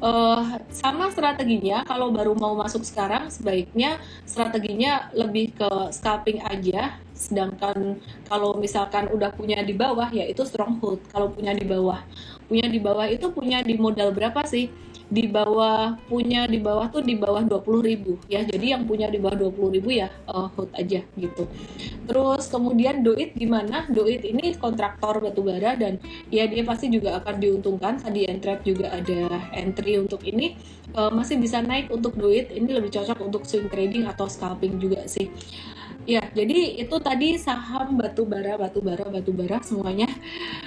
Uh, 0.00 0.60
sama 0.68 1.08
strateginya 1.12 1.84
kalau 1.88 2.12
baru 2.12 2.36
mau 2.36 2.56
masuk 2.56 2.84
sekarang 2.84 3.32
sebaiknya 3.32 3.96
strateginya 4.28 5.08
lebih 5.12 5.56
ke 5.56 5.70
scalping 5.92 6.40
aja. 6.44 6.96
Sedangkan 7.14 8.02
kalau 8.26 8.58
misalkan 8.58 9.06
udah 9.08 9.30
punya 9.32 9.62
di 9.62 9.72
bawah 9.72 10.10
ya 10.10 10.26
itu 10.26 10.42
stronghold. 10.44 11.00
Kalau 11.12 11.30
punya 11.32 11.54
di 11.54 11.64
bawah. 11.64 12.02
Punya 12.44 12.68
di 12.68 12.76
bawah 12.82 13.08
itu 13.08 13.32
punya 13.32 13.64
di 13.64 13.78
modal 13.80 14.12
berapa 14.12 14.44
sih 14.44 14.68
di 15.12 15.28
bawah 15.28 16.00
punya 16.08 16.48
di 16.48 16.58
bawah 16.58 16.88
tuh 16.88 17.04
di 17.04 17.14
bawah 17.14 17.44
20.000 17.44 18.32
ya 18.32 18.40
jadi 18.44 18.76
yang 18.78 18.88
punya 18.88 19.12
di 19.12 19.20
bawah 19.20 19.36
20.000 19.52 19.84
ya 19.92 20.08
uh, 20.28 20.48
hold 20.56 20.72
aja 20.72 21.04
gitu. 21.16 21.44
Terus 22.04 22.44
kemudian 22.48 23.04
doit 23.04 23.36
gimana? 23.36 23.84
Doit 23.88 24.24
ini 24.24 24.56
kontraktor 24.56 25.20
batubara 25.20 25.76
dan 25.76 26.00
ya 26.28 26.48
dia 26.48 26.64
pasti 26.64 26.88
juga 26.88 27.20
akan 27.20 27.34
diuntungkan. 27.40 28.00
Tadi 28.00 28.28
entry 28.28 28.56
juga 28.64 28.92
ada 28.92 29.40
entry 29.52 30.00
untuk 30.00 30.24
ini. 30.24 30.56
Uh, 30.94 31.10
masih 31.10 31.40
bisa 31.40 31.58
naik 31.58 31.90
untuk 31.90 32.14
doit. 32.14 32.52
Ini 32.52 32.70
lebih 32.70 32.92
cocok 32.92 33.18
untuk 33.24 33.48
swing 33.48 33.66
trading 33.72 34.06
atau 34.06 34.28
scalping 34.30 34.78
juga 34.78 35.04
sih 35.10 35.26
Ya, 36.04 36.20
jadi 36.36 36.84
itu 36.84 36.96
tadi 37.00 37.40
saham 37.40 37.96
batu 37.96 38.28
bara, 38.28 38.60
batu 38.60 38.84
bara, 38.84 39.08
batu 39.08 39.32
bara 39.32 39.64
semuanya. 39.64 40.04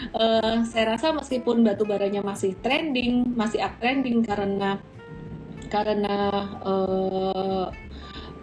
Uh, 0.10 0.66
saya 0.66 0.98
rasa 0.98 1.14
meskipun 1.14 1.62
batu 1.62 1.86
baranya 1.86 2.26
masih 2.26 2.58
trending, 2.66 3.38
masih 3.38 3.62
up 3.62 3.78
trending 3.78 4.26
karena 4.26 4.82
karena 5.70 6.18
uh, 6.66 7.70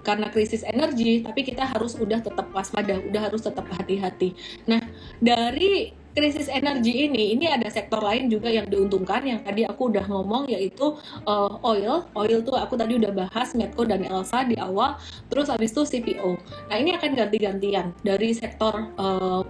karena 0.06 0.30
krisis 0.30 0.62
energi, 0.62 1.24
tapi 1.26 1.42
kita 1.42 1.66
harus 1.66 1.98
udah 1.98 2.22
tetap 2.22 2.46
waspada, 2.54 3.00
udah 3.02 3.20
harus 3.26 3.42
tetap 3.42 3.66
hati-hati. 3.74 4.36
Nah, 4.70 4.78
dari 5.18 6.03
krisis 6.14 6.48
energi 6.48 7.10
ini 7.10 7.34
ini 7.36 7.50
ada 7.50 7.68
sektor 7.68 8.00
lain 8.00 8.30
juga 8.30 8.48
yang 8.48 8.70
diuntungkan. 8.70 9.26
Yang 9.26 9.40
tadi 9.44 9.62
aku 9.66 9.90
udah 9.90 10.04
ngomong 10.08 10.48
yaitu 10.48 10.94
uh, 11.26 11.60
oil. 11.66 12.06
Oil 12.16 12.38
tuh 12.40 12.56
aku 12.56 12.78
tadi 12.78 12.96
udah 12.96 13.12
bahas 13.12 13.52
Medco 13.52 13.84
dan 13.84 14.06
Elsa 14.06 14.46
di 14.46 14.56
awal. 14.56 14.96
Terus 15.28 15.50
habis 15.50 15.74
itu 15.74 15.82
CPO 15.84 16.38
nah 16.70 16.76
ini 16.78 16.94
akan 16.94 17.10
ganti-gantian 17.18 17.92
dari 18.06 18.30
sektor 18.32 18.94
uh, 18.96 19.42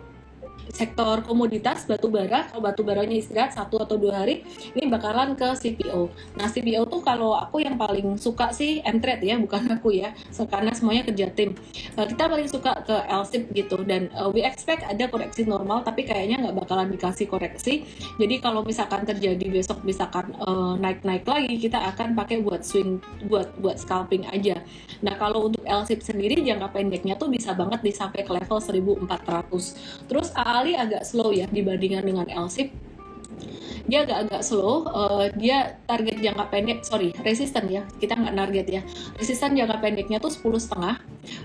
sektor 0.73 1.21
komoditas 1.27 1.85
batu 1.85 2.09
bara 2.09 2.49
kalau 2.49 2.63
batu 2.65 2.81
baranya 2.81 3.17
istirahat 3.19 3.53
satu 3.53 3.83
atau 3.83 4.01
dua 4.01 4.25
hari 4.25 4.47
ini 4.73 4.89
bakalan 4.89 5.37
ke 5.37 5.53
CPO 5.59 6.09
nah 6.39 6.49
CPO 6.49 6.87
tuh 6.89 7.03
kalau 7.05 7.35
aku 7.35 7.61
yang 7.61 7.75
paling 7.75 8.17
suka 8.17 8.55
sih 8.55 8.81
M-Trade 8.85 9.25
ya 9.25 9.37
bukan 9.41 9.67
aku 9.73 9.91
ya. 9.91 10.15
Karena 10.49 10.71
semuanya 10.73 11.03
kerja 11.11 11.27
tim. 11.33 11.57
Uh, 11.99 12.07
kita 12.07 12.31
paling 12.31 12.49
suka 12.49 12.73
ke 12.85 12.97
LSIP 13.11 13.43
gitu. 13.53 13.83
Dan 13.83 14.13
uh, 14.15 14.31
we 14.31 14.41
expect 14.45 14.87
ada 14.87 15.11
koreksi 15.11 15.45
normal 15.45 15.83
tapi 15.83 16.07
kayaknya 16.07 16.49
nggak 16.49 16.57
bakalan 16.65 16.89
dikasih 16.95 17.27
koreksi. 17.27 17.85
Jadi 18.21 18.39
kalau 18.39 18.63
misalkan 18.63 19.03
terjadi 19.05 19.47
besok 19.51 19.83
misalkan 19.83 20.33
uh, 20.41 20.77
naik-naik 20.79 21.27
lagi 21.27 21.57
kita 21.59 21.81
akan 21.95 22.15
pakai 22.15 22.41
buat 22.45 22.63
swing 22.63 23.03
buat 23.27 23.53
buat 23.59 23.81
scalping 23.81 24.29
aja. 24.31 24.61
Nah 25.03 25.17
kalau 25.19 25.51
untuk 25.51 25.65
LSIP 25.65 26.01
sendiri 26.05 26.41
jangka 26.41 26.71
pendeknya 26.71 27.19
tuh 27.19 27.29
bisa 27.29 27.53
banget 27.57 27.81
disampai 27.83 28.23
ke 28.23 28.33
level 28.33 28.59
1400 28.61 30.09
terus 30.09 30.29
Ali 30.55 30.79
agak 30.79 31.03
slow 31.03 31.35
ya 31.35 31.51
dibandingkan 31.51 32.07
dengan 32.07 32.27
Elsip 32.31 32.71
dia 33.85 34.09
agak-agak 34.09 34.41
slow 34.41 34.89
uh, 34.89 35.29
dia 35.37 35.77
target 35.85 36.17
jangka 36.25 36.45
pendek 36.49 36.79
sorry 36.89 37.13
resisten 37.21 37.69
ya 37.69 37.85
kita 38.01 38.17
nggak 38.17 38.37
target 38.37 38.67
ya. 38.81 38.83
Resisten 39.21 39.53
jangka 39.53 39.77
pendeknya 39.81 40.19
tuh 40.21 40.33
10 40.33 40.57
setengah 40.57 40.97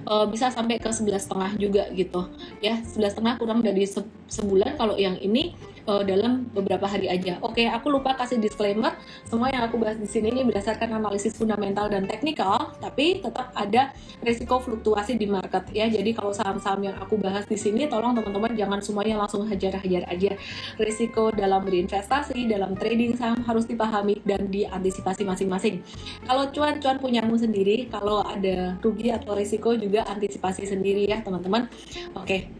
uh, 0.07 0.23
bisa 0.31 0.47
sampai 0.47 0.79
ke 0.79 0.87
11 0.87 1.19
setengah 1.19 1.51
juga 1.59 1.83
gitu 1.91 2.31
ya. 2.63 2.79
11 2.79 3.19
setengah 3.19 3.33
kurang 3.35 3.59
dari 3.59 3.83
se 3.83 3.99
sebulan 4.31 4.79
kalau 4.79 4.95
yang 4.95 5.19
ini 5.19 5.51
uh, 5.89 6.03
dalam 6.05 6.45
beberapa 6.53 6.85
hari 6.85 7.09
aja. 7.09 7.41
Oke, 7.41 7.65
aku 7.65 7.89
lupa 7.89 8.13
kasih 8.13 8.37
disclaimer. 8.37 8.93
Semua 9.25 9.49
yang 9.49 9.65
aku 9.65 9.81
bahas 9.81 9.97
di 9.97 10.05
sini 10.05 10.29
ini 10.29 10.45
berdasarkan 10.45 11.01
analisis 11.01 11.33
fundamental 11.33 11.89
dan 11.89 12.05
teknikal, 12.05 12.77
tapi 12.77 13.25
tetap 13.25 13.49
ada 13.57 13.89
risiko 14.21 14.61
fluktuasi 14.61 15.17
di 15.17 15.25
market 15.25 15.65
ya. 15.73 15.89
Jadi 15.89 16.13
kalau 16.13 16.29
saham-saham 16.29 16.93
yang 16.93 16.95
aku 17.01 17.17
bahas 17.17 17.49
di 17.49 17.57
sini, 17.57 17.89
tolong 17.89 18.13
teman-teman 18.13 18.53
jangan 18.53 18.79
semuanya 18.85 19.25
langsung 19.25 19.49
hajar-hajar 19.49 20.05
aja. 20.05 20.37
Risiko 20.77 21.33
dalam 21.33 21.65
berinvestasi, 21.65 22.45
dalam 22.45 22.77
trading 22.77 23.17
saham 23.17 23.41
harus 23.41 23.65
dipahami 23.65 24.21
dan 24.21 24.45
diantisipasi 24.53 25.25
masing-masing. 25.25 25.81
Kalau 26.29 26.45
cuan-cuan 26.53 27.01
punyamu 27.01 27.33
sendiri, 27.39 27.89
kalau 27.89 28.21
ada 28.21 28.77
rugi 28.83 29.09
atau 29.09 29.33
risiko 29.33 29.73
juga 29.73 30.05
antisipasi 30.05 30.69
sendiri 30.69 31.09
ya 31.09 31.23
teman-teman. 31.25 31.65
Oke, 32.13 32.51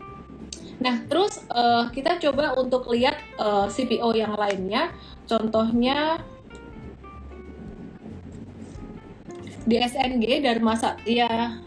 Nah, 0.79 1.03
terus 1.11 1.43
uh, 1.51 1.91
kita 1.91 2.15
coba 2.23 2.55
untuk 2.55 2.87
lihat 2.87 3.19
uh, 3.35 3.67
eh, 3.67 3.75
CPO 3.75 4.15
yang 4.15 4.33
lainnya. 4.39 4.95
Contohnya 5.27 6.23
di 9.67 9.75
SNG 9.77 10.41
Dharma 10.41 10.73
Satya 10.79 11.59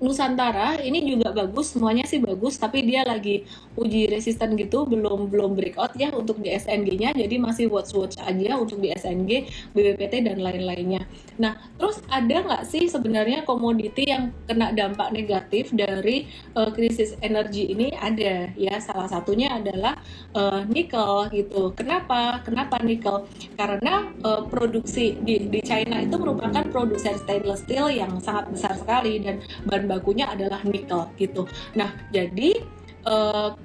Nusantara 0.00 0.80
ini 0.80 1.04
juga 1.04 1.28
bagus, 1.36 1.76
semuanya 1.76 2.08
sih 2.08 2.22
bagus, 2.22 2.56
tapi 2.56 2.80
dia 2.88 3.04
lagi 3.04 3.44
uji 3.80 4.12
resisten 4.12 4.54
gitu, 4.60 4.84
belum 4.84 5.32
belum 5.32 5.56
breakout 5.56 5.96
ya 5.96 6.12
untuk 6.12 6.38
di 6.44 6.52
SNG-nya, 6.52 7.16
jadi 7.16 7.40
masih 7.40 7.72
watch 7.72 7.96
watch 7.96 8.20
aja 8.20 8.60
untuk 8.60 8.84
di 8.84 8.92
SNG, 8.92 9.48
BBPT 9.72 10.28
dan 10.28 10.44
lain-lainnya. 10.44 11.08
Nah, 11.40 11.56
terus 11.80 12.04
ada 12.12 12.44
nggak 12.44 12.64
sih 12.68 12.84
sebenarnya 12.86 13.48
komoditi 13.48 14.12
yang 14.12 14.36
kena 14.44 14.76
dampak 14.76 15.08
negatif 15.16 15.72
dari 15.72 16.28
uh, 16.52 16.68
krisis 16.68 17.16
energi 17.24 17.72
ini? 17.72 17.88
Ada 17.96 18.52
ya, 18.60 18.76
salah 18.84 19.08
satunya 19.08 19.56
adalah 19.56 19.96
uh, 20.36 20.60
nikel 20.68 21.32
gitu. 21.32 21.72
Kenapa? 21.72 22.44
Kenapa 22.44 22.76
nikel? 22.84 23.24
Karena 23.56 24.12
uh, 24.20 24.44
produksi 24.44 25.16
di 25.24 25.48
di 25.48 25.60
China 25.64 25.96
itu 26.04 26.20
merupakan 26.20 26.62
produsen 26.68 27.16
stainless 27.16 27.64
steel 27.64 27.88
yang 27.88 28.20
sangat 28.20 28.52
besar 28.52 28.76
sekali 28.76 29.22
dan 29.24 29.40
bahan 29.64 29.88
bakunya 29.88 30.28
adalah 30.28 30.60
nikel 30.66 31.08
gitu. 31.16 31.48
Nah, 31.72 31.88
jadi 32.12 32.60
uh, 33.06 33.56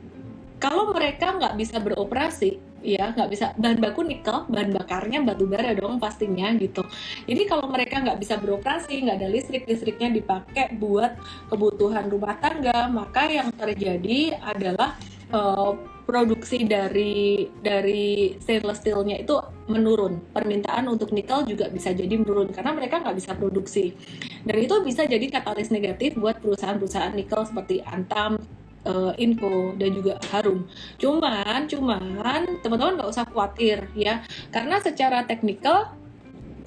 kalau 0.66 0.90
mereka 0.90 1.38
nggak 1.38 1.54
bisa 1.62 1.78
beroperasi 1.78 2.58
ya 2.82 3.14
nggak 3.14 3.30
bisa 3.30 3.54
bahan 3.54 3.78
baku 3.78 4.02
nikel 4.02 4.50
bahan 4.50 4.74
bakarnya 4.74 5.22
batu 5.22 5.46
bara 5.46 5.78
dong 5.78 6.02
pastinya 6.02 6.50
gitu 6.58 6.82
jadi 7.30 7.42
kalau 7.46 7.70
mereka 7.70 8.02
nggak 8.02 8.18
bisa 8.18 8.42
beroperasi 8.42 9.06
nggak 9.06 9.22
ada 9.22 9.30
listrik 9.30 9.70
listriknya 9.70 10.10
dipakai 10.10 10.74
buat 10.74 11.14
kebutuhan 11.54 12.10
rumah 12.10 12.34
tangga 12.42 12.90
maka 12.90 13.30
yang 13.30 13.54
terjadi 13.54 14.42
adalah 14.42 14.98
uh, 15.30 15.78
produksi 16.06 16.70
dari 16.70 17.50
dari 17.62 18.38
stainless 18.38 18.86
steelnya 18.86 19.18
itu 19.18 19.42
menurun. 19.66 20.22
Permintaan 20.30 20.86
untuk 20.86 21.10
nikel 21.10 21.50
juga 21.50 21.66
bisa 21.74 21.90
jadi 21.98 22.14
menurun 22.14 22.54
karena 22.54 22.78
mereka 22.78 23.02
nggak 23.02 23.18
bisa 23.18 23.34
produksi. 23.34 23.98
Dan 24.46 24.62
itu 24.62 24.78
bisa 24.86 25.10
jadi 25.10 25.26
katalis 25.34 25.74
negatif 25.74 26.14
buat 26.14 26.38
perusahaan-perusahaan 26.38 27.18
nikel 27.18 27.42
seperti 27.50 27.82
Antam, 27.82 28.38
uh, 28.86 29.12
Inco 29.18 29.74
dan 29.76 29.90
juga 29.92 30.22
Harum. 30.32 30.70
Cuman, 31.02 31.68
cuman 31.68 32.42
teman-teman 32.62 32.94
nggak 33.02 33.12
usah 33.12 33.26
khawatir 33.28 33.90
ya, 33.98 34.24
karena 34.54 34.80
secara 34.80 35.26
teknikal 35.26 35.92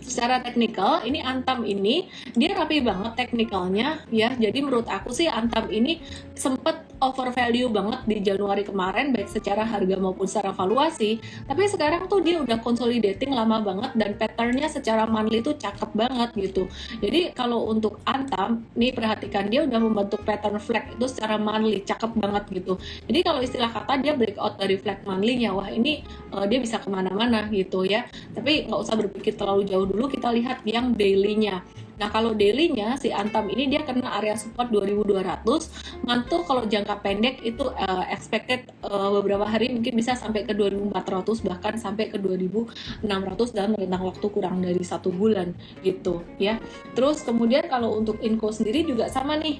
secara 0.02 0.40
teknikal 0.42 1.02
ini 1.04 1.20
Antam 1.22 1.62
ini 1.66 2.08
dia 2.34 2.54
rapi 2.54 2.80
banget 2.80 3.18
teknikalnya 3.18 4.02
ya. 4.12 4.32
Jadi 4.34 4.58
menurut 4.62 4.86
aku 4.88 5.10
sih 5.10 5.26
Antam 5.26 5.68
ini 5.68 6.00
sempet 6.38 6.88
over 6.98 7.30
value 7.30 7.70
banget 7.70 8.00
di 8.06 8.16
Januari 8.22 8.66
kemarin 8.66 9.14
baik 9.14 9.30
secara 9.30 9.62
harga 9.62 9.96
maupun 9.98 10.26
secara 10.26 10.50
valuasi. 10.54 11.22
Tapi 11.46 11.62
sekarang 11.70 12.10
tuh 12.10 12.22
dia 12.22 12.42
udah 12.42 12.58
consolidating 12.62 13.34
lama 13.34 13.62
banget 13.62 13.90
dan 13.94 14.10
patternnya 14.18 14.66
secara 14.66 15.06
monthly 15.06 15.42
tuh 15.42 15.54
cakep 15.54 15.90
banget 15.94 16.30
gitu. 16.34 16.66
Jadi 16.98 17.34
kalau 17.34 17.70
untuk 17.70 18.02
Antam 18.06 18.66
nih 18.74 18.90
perhatikan 18.94 19.46
dia 19.46 19.64
udah 19.66 19.78
membentuk 19.78 20.22
pattern 20.26 20.58
flag 20.58 20.90
itu 20.94 21.06
secara 21.06 21.38
monthly 21.38 21.82
cakep 21.86 22.10
banget 22.18 22.44
gitu. 22.50 22.74
Jadi 23.06 23.18
kalau 23.22 23.40
istilah 23.42 23.70
kata 23.70 24.02
dia 24.02 24.12
breakout 24.18 24.58
dari 24.58 24.76
flag 24.78 25.02
monthly-nya. 25.06 25.54
Wah 25.54 25.70
ini 25.70 26.02
uh, 26.34 26.44
dia 26.46 26.58
bisa 26.58 26.82
ke 26.82 26.88
mana-mana 26.90 27.46
gitu 27.50 27.86
ya. 27.86 28.06
Tapi 28.34 28.66
nggak 28.66 28.80
usah 28.80 28.94
berpikir 28.98 29.38
terlalu 29.38 29.66
jauh 29.70 29.87
dulu 29.88 30.12
kita 30.12 30.28
lihat 30.30 30.62
yang 30.68 30.92
daily-nya. 30.92 31.64
Nah 31.98 32.08
kalau 32.14 32.30
daily-nya 32.30 32.94
si 32.96 33.10
Antam 33.10 33.50
ini 33.50 33.66
dia 33.66 33.82
kena 33.82 34.14
area 34.22 34.38
support 34.38 34.70
2200, 34.70 36.06
mantul 36.06 36.46
kalau 36.46 36.62
jangka 36.62 37.02
pendek 37.02 37.42
itu 37.42 37.66
uh, 37.74 38.06
expected 38.06 38.70
uh, 38.86 39.10
beberapa 39.18 39.42
hari 39.42 39.74
mungkin 39.74 39.98
bisa 39.98 40.14
sampai 40.14 40.46
ke 40.46 40.54
2400 40.54 41.42
bahkan 41.42 41.74
sampai 41.74 42.06
ke 42.06 42.16
2600 42.22 43.02
dalam 43.50 43.74
rentang 43.74 44.02
waktu 44.06 44.26
kurang 44.30 44.62
dari 44.62 44.82
satu 44.86 45.10
bulan 45.10 45.50
gitu 45.82 46.22
ya. 46.38 46.62
Terus 46.94 47.26
kemudian 47.26 47.66
kalau 47.66 47.98
untuk 47.98 48.22
Inco 48.22 48.54
sendiri 48.54 48.86
juga 48.86 49.10
sama 49.10 49.34
nih 49.34 49.58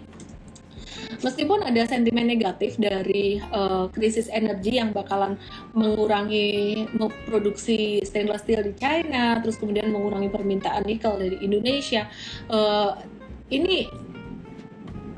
meskipun 1.23 1.65
ada 1.65 1.85
sentimen 1.89 2.27
negatif 2.29 2.77
dari 2.77 3.43
uh, 3.51 3.91
krisis 3.91 4.31
energi 4.31 4.79
yang 4.79 4.95
bakalan 4.95 5.37
mengurangi 5.75 6.87
produksi 7.27 8.03
stainless 8.05 8.45
steel 8.45 8.63
di 8.63 8.75
China, 8.79 9.39
terus 9.43 9.59
kemudian 9.59 9.91
mengurangi 9.91 10.31
permintaan 10.31 10.85
nikel 10.85 11.19
dari 11.19 11.37
Indonesia, 11.43 12.07
uh, 12.51 12.99
ini 13.49 13.89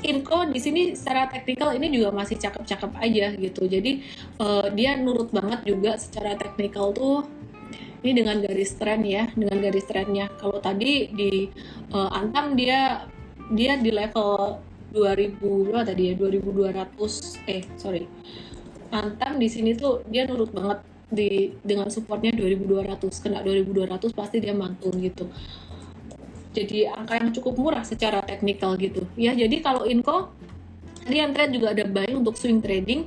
Inco 0.00 0.48
di 0.48 0.56
sini 0.56 0.96
secara 0.96 1.28
teknikal 1.28 1.76
ini 1.76 1.92
juga 1.92 2.08
masih 2.08 2.40
cakep-cakep 2.40 2.92
aja 3.04 3.36
gitu. 3.36 3.68
Jadi 3.68 4.00
uh, 4.40 4.72
dia 4.72 4.96
nurut 4.96 5.28
banget 5.28 5.60
juga 5.68 6.00
secara 6.00 6.40
teknikal 6.40 6.96
tuh 6.96 7.28
ini 8.00 8.16
dengan 8.16 8.40
garis 8.40 8.72
tren 8.80 9.04
ya, 9.04 9.28
dengan 9.36 9.60
garis 9.60 9.84
trennya. 9.84 10.32
Kalau 10.40 10.56
tadi 10.56 11.12
di 11.12 11.52
uh, 11.92 12.08
Antam 12.16 12.56
dia 12.56 13.04
dia 13.52 13.76
di 13.76 13.92
level 13.92 14.56
2000 14.90 15.38
berapa 15.40 15.86
tadi 15.86 16.02
ya 16.10 16.14
2200 16.18 17.50
eh 17.50 17.62
sorry. 17.78 18.04
Antam 18.90 19.38
di 19.38 19.46
sini 19.46 19.78
tuh 19.78 20.02
dia 20.10 20.26
nurut 20.26 20.50
banget 20.50 20.82
di 21.10 21.54
dengan 21.62 21.90
supportnya 21.90 22.30
2200 22.34 23.06
kena 23.22 23.42
2200 23.42 24.10
pasti 24.14 24.36
dia 24.42 24.54
mantul 24.54 24.94
gitu. 24.98 25.30
Jadi 26.50 26.90
angka 26.90 27.14
yang 27.18 27.30
cukup 27.30 27.54
murah 27.58 27.86
secara 27.86 28.22
teknikal 28.26 28.74
gitu. 28.74 29.06
Ya 29.14 29.30
jadi 29.34 29.62
kalau 29.62 29.86
Inco 29.86 30.34
yang 31.06 31.34
trade 31.34 31.54
juga 31.54 31.72
ada 31.74 31.86
buy 31.86 32.10
untuk 32.14 32.34
swing 32.38 32.58
trading. 32.62 33.06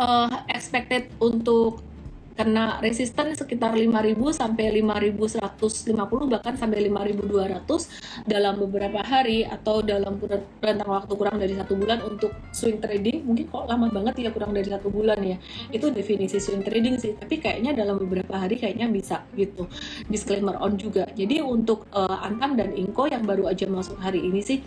Uh, 0.00 0.44
expected 0.48 1.08
untuk 1.20 1.84
kena 2.32 2.80
resisten 2.80 3.36
sekitar 3.36 3.76
5000 3.76 4.16
sampai 4.32 4.72
5150 4.80 6.32
bahkan 6.32 6.54
sampai 6.56 6.88
5200 6.88 8.24
dalam 8.24 8.54
beberapa 8.56 9.00
hari 9.04 9.44
atau 9.44 9.84
dalam 9.84 10.16
rentang 10.60 10.90
waktu 10.90 11.12
kurang 11.12 11.36
dari 11.36 11.54
satu 11.54 11.76
bulan 11.76 12.00
untuk 12.04 12.32
swing 12.52 12.80
trading. 12.80 13.24
Mungkin 13.28 13.52
kok 13.52 13.68
lama 13.68 13.86
banget 13.92 14.28
ya 14.28 14.30
kurang 14.32 14.56
dari 14.56 14.68
satu 14.68 14.88
bulan 14.88 15.20
ya. 15.20 15.36
Itu 15.68 15.92
definisi 15.92 16.40
swing 16.40 16.64
trading 16.64 16.96
sih. 16.96 17.12
Tapi 17.16 17.38
kayaknya 17.38 17.76
dalam 17.76 18.00
beberapa 18.00 18.36
hari 18.40 18.56
kayaknya 18.56 18.88
bisa 18.88 19.24
gitu. 19.36 19.68
Disclaimer 20.08 20.56
on 20.58 20.80
juga. 20.80 21.04
Jadi 21.12 21.44
untuk 21.44 21.84
uh, 21.92 22.24
Antam 22.24 22.56
dan 22.56 22.72
Inco 22.72 23.04
yang 23.08 23.28
baru 23.28 23.52
aja 23.52 23.68
masuk 23.68 24.00
hari 24.00 24.24
ini 24.24 24.40
sih 24.40 24.58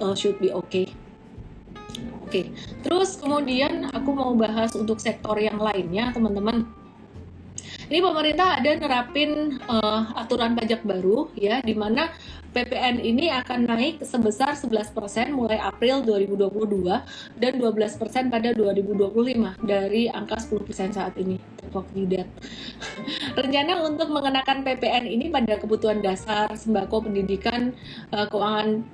uh, 0.00 0.12
should 0.12 0.36
be 0.38 0.52
okay. 0.52 0.88
Oke, 2.24 2.50
okay. 2.50 2.56
terus 2.82 3.14
kemudian 3.20 3.86
aku 3.94 4.10
mau 4.10 4.34
bahas 4.34 4.74
untuk 4.74 4.98
sektor 4.98 5.38
yang 5.38 5.60
lainnya, 5.60 6.10
teman-teman 6.10 6.66
ini 7.90 8.00
pemerintah 8.00 8.60
ada 8.60 8.70
nerapin 8.76 9.60
uh, 9.68 10.14
aturan 10.16 10.56
pajak 10.56 10.80
baru 10.84 11.28
ya 11.36 11.60
di 11.60 11.76
mana 11.76 12.08
PPN 12.54 13.02
ini 13.02 13.34
akan 13.34 13.66
naik 13.66 14.06
sebesar 14.06 14.54
11% 14.54 14.94
mulai 15.34 15.58
April 15.58 16.06
2022 16.06 16.86
dan 17.42 17.52
12% 17.58 18.30
pada 18.30 18.54
2025 18.54 19.66
dari 19.66 20.06
angka 20.06 20.38
10% 20.38 20.94
saat 20.94 21.18
ini. 21.18 21.42
Rencana 23.34 23.72
untuk 23.82 24.06
mengenakan 24.14 24.62
PPN 24.62 25.04
ini 25.10 25.26
pada 25.34 25.58
kebutuhan 25.58 25.98
dasar, 25.98 26.46
sembako, 26.54 27.10
pendidikan, 27.10 27.74
uh, 28.14 28.30
keuangan 28.30 28.86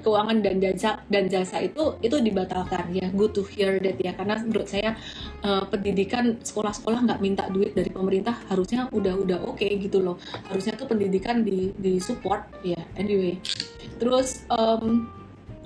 keuangan 0.00 0.38
dan 0.44 0.56
jasa 0.62 1.02
dan 1.08 1.28
jasa 1.28 1.62
itu 1.62 1.96
itu 2.00 2.16
dibatalkan 2.20 2.92
ya. 2.92 3.08
Good 3.12 3.32
to 3.36 3.42
hear 3.44 3.76
that 3.80 3.96
ya. 4.00 4.12
Karena 4.16 4.40
menurut 4.40 4.68
saya 4.68 4.96
uh, 5.44 5.64
pendidikan 5.68 6.40
sekolah-sekolah 6.40 7.06
nggak 7.06 7.20
minta 7.20 7.44
duit 7.52 7.72
dari 7.72 7.88
pemerintah 7.92 8.36
harusnya 8.48 8.88
udah 8.92 9.14
udah 9.16 9.38
oke 9.46 9.60
okay 9.60 9.76
gitu 9.80 10.02
loh. 10.02 10.16
Harusnya 10.48 10.76
tuh 10.76 10.88
pendidikan 10.88 11.42
di 11.42 11.72
di 11.76 12.00
support 12.00 12.46
ya. 12.66 12.80
Anyway. 12.96 13.38
Terus 13.96 14.44
um, 14.52 15.08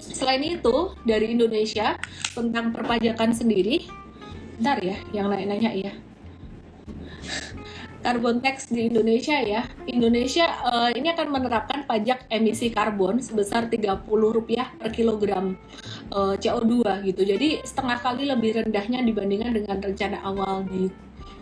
selain 0.00 0.40
itu 0.40 0.96
dari 1.04 1.34
Indonesia 1.36 2.00
tentang 2.32 2.72
perpajakan 2.72 3.36
sendiri 3.36 3.84
ntar 4.60 4.80
ya 4.84 4.96
yang 5.16 5.32
lain 5.32 5.48
nanya 5.48 5.72
ya 5.72 5.92
carbon 8.00 8.40
tax 8.40 8.72
di 8.72 8.88
Indonesia 8.88 9.36
ya. 9.40 9.68
Indonesia 9.86 10.48
uh, 10.64 10.90
ini 10.92 11.12
akan 11.12 11.28
menerapkan 11.28 11.84
pajak 11.84 12.26
emisi 12.32 12.72
karbon 12.72 13.20
sebesar 13.20 13.68
30 13.68 14.08
rupiah 14.08 14.72
per 14.80 14.90
kilogram 14.92 15.56
uh, 16.12 16.34
eh, 16.34 16.34
CO2 16.40 17.04
gitu. 17.06 17.22
Jadi 17.22 17.60
setengah 17.62 17.98
kali 18.00 18.28
lebih 18.28 18.64
rendahnya 18.64 19.04
dibandingkan 19.04 19.52
dengan 19.52 19.76
rencana 19.78 20.18
awal 20.24 20.64
di 20.66 20.88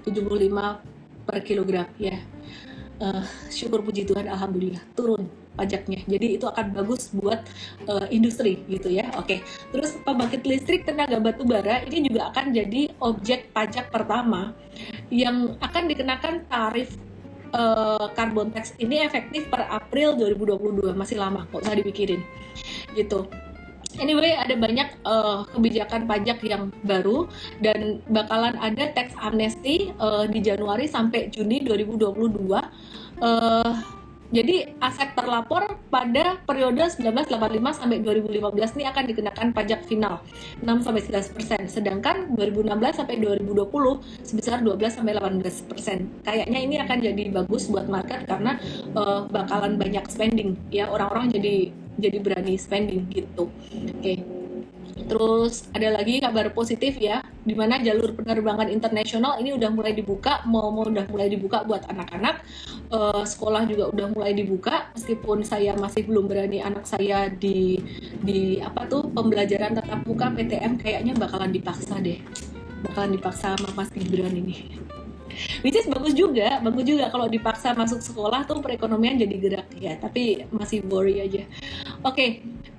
75 0.07 1.27
per 1.27 1.39
kilogram 1.47 1.89
ya. 1.97 2.19
Uh, 2.99 3.23
syukur 3.47 3.79
puji 3.87 4.03
Tuhan 4.03 4.27
alhamdulillah 4.27 4.83
turun 4.99 5.31
pajaknya. 5.55 6.03
Jadi 6.07 6.39
itu 6.39 6.47
akan 6.47 6.71
bagus 6.71 7.15
buat 7.15 7.43
uh, 7.91 8.07
industri 8.11 8.63
gitu 8.71 8.91
ya. 8.91 9.11
Oke. 9.19 9.43
Terus 9.71 9.99
pembangkit 10.03 10.43
listrik 10.43 10.83
tenaga 10.87 11.19
batu 11.23 11.43
bara 11.43 11.83
ini 11.87 12.11
juga 12.11 12.31
akan 12.35 12.55
jadi 12.55 12.91
objek 12.99 13.55
pajak 13.55 13.91
pertama 13.91 14.55
yang 15.09 15.57
akan 15.61 15.89
dikenakan 15.89 16.45
tarif 16.49 16.97
uh, 17.53 18.13
carbon 18.13 18.53
tax 18.53 18.77
ini 18.81 19.01
efektif 19.05 19.49
per 19.49 19.65
April 19.69 20.17
2022 20.17 20.93
masih 20.97 21.17
lama 21.21 21.49
kok 21.49 21.65
usah 21.65 21.77
dipikirin. 21.77 22.21
Gitu. 22.93 23.29
Anyway, 23.97 24.37
ada 24.37 24.53
banyak 24.53 25.01
uh, 25.09 25.49
kebijakan 25.49 26.05
pajak 26.05 26.45
yang 26.45 26.69
baru 26.85 27.25
dan 27.65 28.05
bakalan 28.13 28.55
ada 28.61 28.93
tax 28.93 29.17
amnesty 29.17 29.97
uh, 29.97 30.29
di 30.29 30.45
Januari 30.45 30.85
sampai 30.85 31.33
Juni 31.33 31.65
2022. 31.65 32.53
Uh, 33.19 33.73
jadi 34.29 34.77
aset 34.85 35.17
terlapor 35.17 35.81
pada 35.89 36.37
periode 36.45 36.85
1985 36.85 37.81
sampai 37.81 37.99
2015 38.05 38.77
ini 38.77 38.85
akan 38.85 39.05
dikenakan 39.09 39.47
pajak 39.57 39.81
final 39.89 40.21
6 40.61 40.85
sampai 40.85 41.01
11 41.01 41.33
persen, 41.33 41.61
sedangkan 41.65 42.37
2016 42.37 43.01
sampai 43.01 43.17
2020 43.25 43.65
sebesar 44.21 44.61
12 44.61 45.01
sampai 45.01 45.17
18 45.17 45.71
persen. 45.73 46.13
Kayaknya 46.29 46.59
ini 46.61 46.77
akan 46.77 46.99
jadi 47.01 47.25
bagus 47.33 47.73
buat 47.73 47.89
market 47.89 48.29
karena 48.29 48.61
uh, 48.93 49.25
bakalan 49.33 49.81
banyak 49.81 50.05
spending 50.13 50.61
ya 50.69 50.93
orang-orang 50.93 51.33
jadi 51.33 51.73
jadi 51.97 52.19
berani 52.21 52.55
spending 52.61 53.09
gitu. 53.09 53.49
Oke. 53.49 53.97
Okay. 54.05 54.38
Terus 55.09 55.67
ada 55.73 55.89
lagi 55.97 56.21
kabar 56.21 56.53
positif 56.53 57.01
ya, 57.01 57.25
di 57.43 57.57
mana 57.57 57.81
jalur 57.81 58.13
penerbangan 58.13 58.69
internasional 58.69 59.41
ini 59.41 59.57
udah 59.57 59.73
mulai 59.73 59.97
dibuka, 59.97 60.45
mau 60.45 60.69
mau 60.69 60.85
udah 60.85 61.09
mulai 61.09 61.33
dibuka 61.33 61.65
buat 61.65 61.89
anak-anak, 61.89 62.45
uh, 62.93 63.25
sekolah 63.25 63.65
juga 63.65 63.89
udah 63.89 64.07
mulai 64.13 64.37
dibuka. 64.37 64.93
Meskipun 64.93 65.43
saya 65.49 65.73
masih 65.81 66.05
belum 66.05 66.29
berani 66.29 66.61
anak 66.61 66.85
saya 66.85 67.33
di 67.33 67.81
di 68.21 68.61
apa 68.61 68.85
tuh 68.85 69.09
pembelajaran 69.09 69.73
tatap 69.81 70.05
muka 70.05 70.29
PTM 70.37 70.77
kayaknya 70.77 71.17
bakalan 71.17 71.49
dipaksa 71.49 71.97
deh, 72.05 72.21
bakalan 72.85 73.17
dipaksa 73.17 73.57
sama 73.57 73.73
Mas 73.73 73.89
Gibran 73.97 74.37
ini. 74.37 74.89
Which 75.63 75.77
is 75.77 75.87
bagus 75.87 76.15
juga 76.17 76.61
bagus 76.63 76.85
juga. 76.85 77.13
Kalau 77.13 77.27
dipaksa 77.29 77.73
masuk 77.77 78.01
sekolah 78.01 78.45
tuh 78.49 78.61
perekonomian 78.65 79.21
jadi 79.21 79.37
gerak. 79.39 79.69
Ya 79.79 79.95
tapi 80.01 80.45
masih 80.51 80.85
worry 80.89 81.21
aja. 81.23 81.45
Oke 82.03 82.15
okay. 82.15 82.31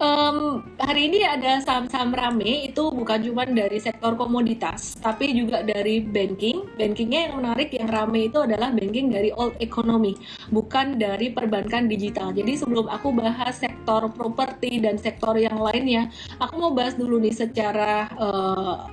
um, 0.01 0.63
hari 0.79 1.11
ini 1.11 1.23
ada 1.25 1.61
saham-saham 1.61 2.11
rame. 2.11 2.69
Itu 2.69 2.91
bukan 2.91 3.21
cuma 3.23 3.43
dari 3.45 3.77
sektor 3.79 4.15
komoditas 4.15 4.97
tapi 4.99 5.31
juga 5.35 5.61
dari 5.61 6.01
banking. 6.03 6.77
Bankingnya 6.79 7.29
yang 7.29 7.33
menarik 7.43 7.69
yang 7.75 7.89
rame 7.89 8.31
itu 8.31 8.39
adalah 8.41 8.71
banking 8.73 9.11
dari 9.11 9.29
old 9.35 9.55
economy 9.59 10.15
bukan 10.49 10.97
dari 10.97 11.31
perbankan 11.31 11.85
digital. 11.85 12.33
Jadi 12.33 12.57
sebelum 12.57 12.89
aku 12.89 13.13
bahas 13.13 13.59
sektor 13.59 14.09
properti 14.13 14.81
dan 14.81 14.97
sektor 14.97 15.37
yang 15.37 15.57
lainnya 15.59 16.09
aku 16.39 16.53
mau 16.59 16.71
bahas 16.73 16.95
dulu 16.97 17.21
nih 17.21 17.35
secara 17.35 18.09
uh, 18.17 18.89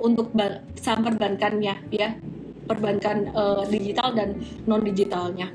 untuk 0.00 0.32
saham 0.78 1.04
perbankannya 1.04 1.74
ya 1.92 2.16
perbankan 2.68 3.32
uh, 3.32 3.64
digital 3.64 4.12
dan 4.12 4.36
non 4.68 4.84
digitalnya. 4.84 5.48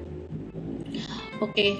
Oke. 1.39 1.53
Okay. 1.53 1.71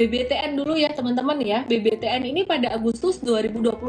BBTN 0.00 0.56
dulu 0.56 0.80
ya 0.80 0.96
teman-teman 0.96 1.36
ya. 1.44 1.60
BBTN 1.68 2.24
ini 2.24 2.48
pada 2.48 2.72
Agustus 2.72 3.20
2021 3.20 3.84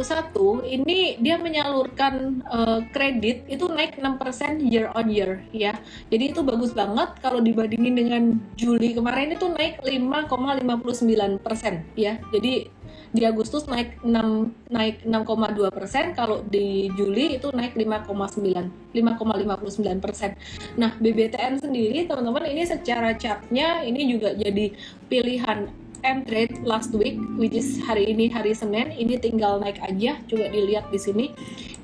ini 0.68 1.16
dia 1.24 1.40
menyalurkan 1.40 2.44
uh, 2.52 2.84
kredit 2.92 3.48
itu 3.48 3.64
naik 3.72 3.96
6% 3.96 4.60
year 4.68 4.92
on 4.92 5.08
year 5.08 5.40
ya. 5.56 5.72
Jadi 6.12 6.36
itu 6.36 6.44
bagus 6.44 6.76
banget 6.76 7.16
kalau 7.24 7.40
dibandingin 7.40 7.96
dengan 7.96 8.24
Juli 8.60 8.92
kemarin 8.92 9.40
itu 9.40 9.48
naik 9.56 9.80
5,59% 9.80 11.96
ya. 11.96 12.20
Jadi 12.36 12.68
di 13.12 13.28
Agustus 13.28 13.68
naik 13.68 14.00
6 14.08 14.72
naik 14.72 15.04
6,2 15.04 15.68
persen 15.68 16.16
kalau 16.16 16.40
di 16.48 16.88
Juli 16.96 17.36
itu 17.36 17.52
naik 17.52 17.76
5,9 17.76 18.96
5,59 18.96 20.04
persen. 20.04 20.40
Nah 20.80 20.96
BBTN 20.96 21.60
sendiri 21.60 22.08
teman-teman 22.08 22.48
ini 22.48 22.64
secara 22.64 23.12
chartnya 23.20 23.84
ini 23.84 24.08
juga 24.08 24.32
jadi 24.32 24.72
pilihan 25.12 25.81
M 26.02 26.26
trade 26.26 26.66
last 26.66 26.90
week, 26.98 27.22
which 27.38 27.54
is 27.54 27.78
hari 27.86 28.10
ini 28.10 28.30
hari 28.30 28.58
Senin, 28.58 28.90
ini 28.94 29.22
tinggal 29.22 29.62
naik 29.62 29.78
aja. 29.86 30.18
Coba 30.26 30.50
dilihat 30.50 30.90
di 30.90 30.98
sini. 30.98 31.26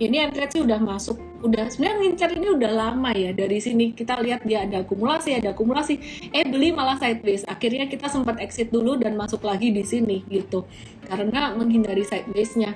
Ini 0.02 0.30
M 0.30 0.32
trade 0.34 0.58
sih 0.58 0.62
udah 0.66 0.82
masuk, 0.82 1.18
udah 1.46 1.70
sebenarnya 1.70 1.98
ngincar 2.02 2.30
ini 2.34 2.48
udah 2.54 2.72
lama 2.74 3.14
ya. 3.14 3.34
Dari 3.34 3.62
sini 3.62 3.94
kita 3.94 4.18
lihat 4.22 4.46
dia 4.46 4.66
ada 4.66 4.82
akumulasi, 4.82 5.38
ada 5.38 5.54
akumulasi. 5.54 5.96
Eh 6.34 6.46
beli 6.46 6.74
malah 6.74 6.98
sideways. 6.98 7.46
Akhirnya 7.46 7.86
kita 7.86 8.10
sempat 8.10 8.42
exit 8.42 8.74
dulu 8.74 8.98
dan 8.98 9.14
masuk 9.14 9.46
lagi 9.46 9.70
di 9.70 9.86
sini 9.86 10.26
gitu. 10.30 10.66
Karena 11.06 11.54
menghindari 11.54 12.02
sidewaysnya. 12.02 12.74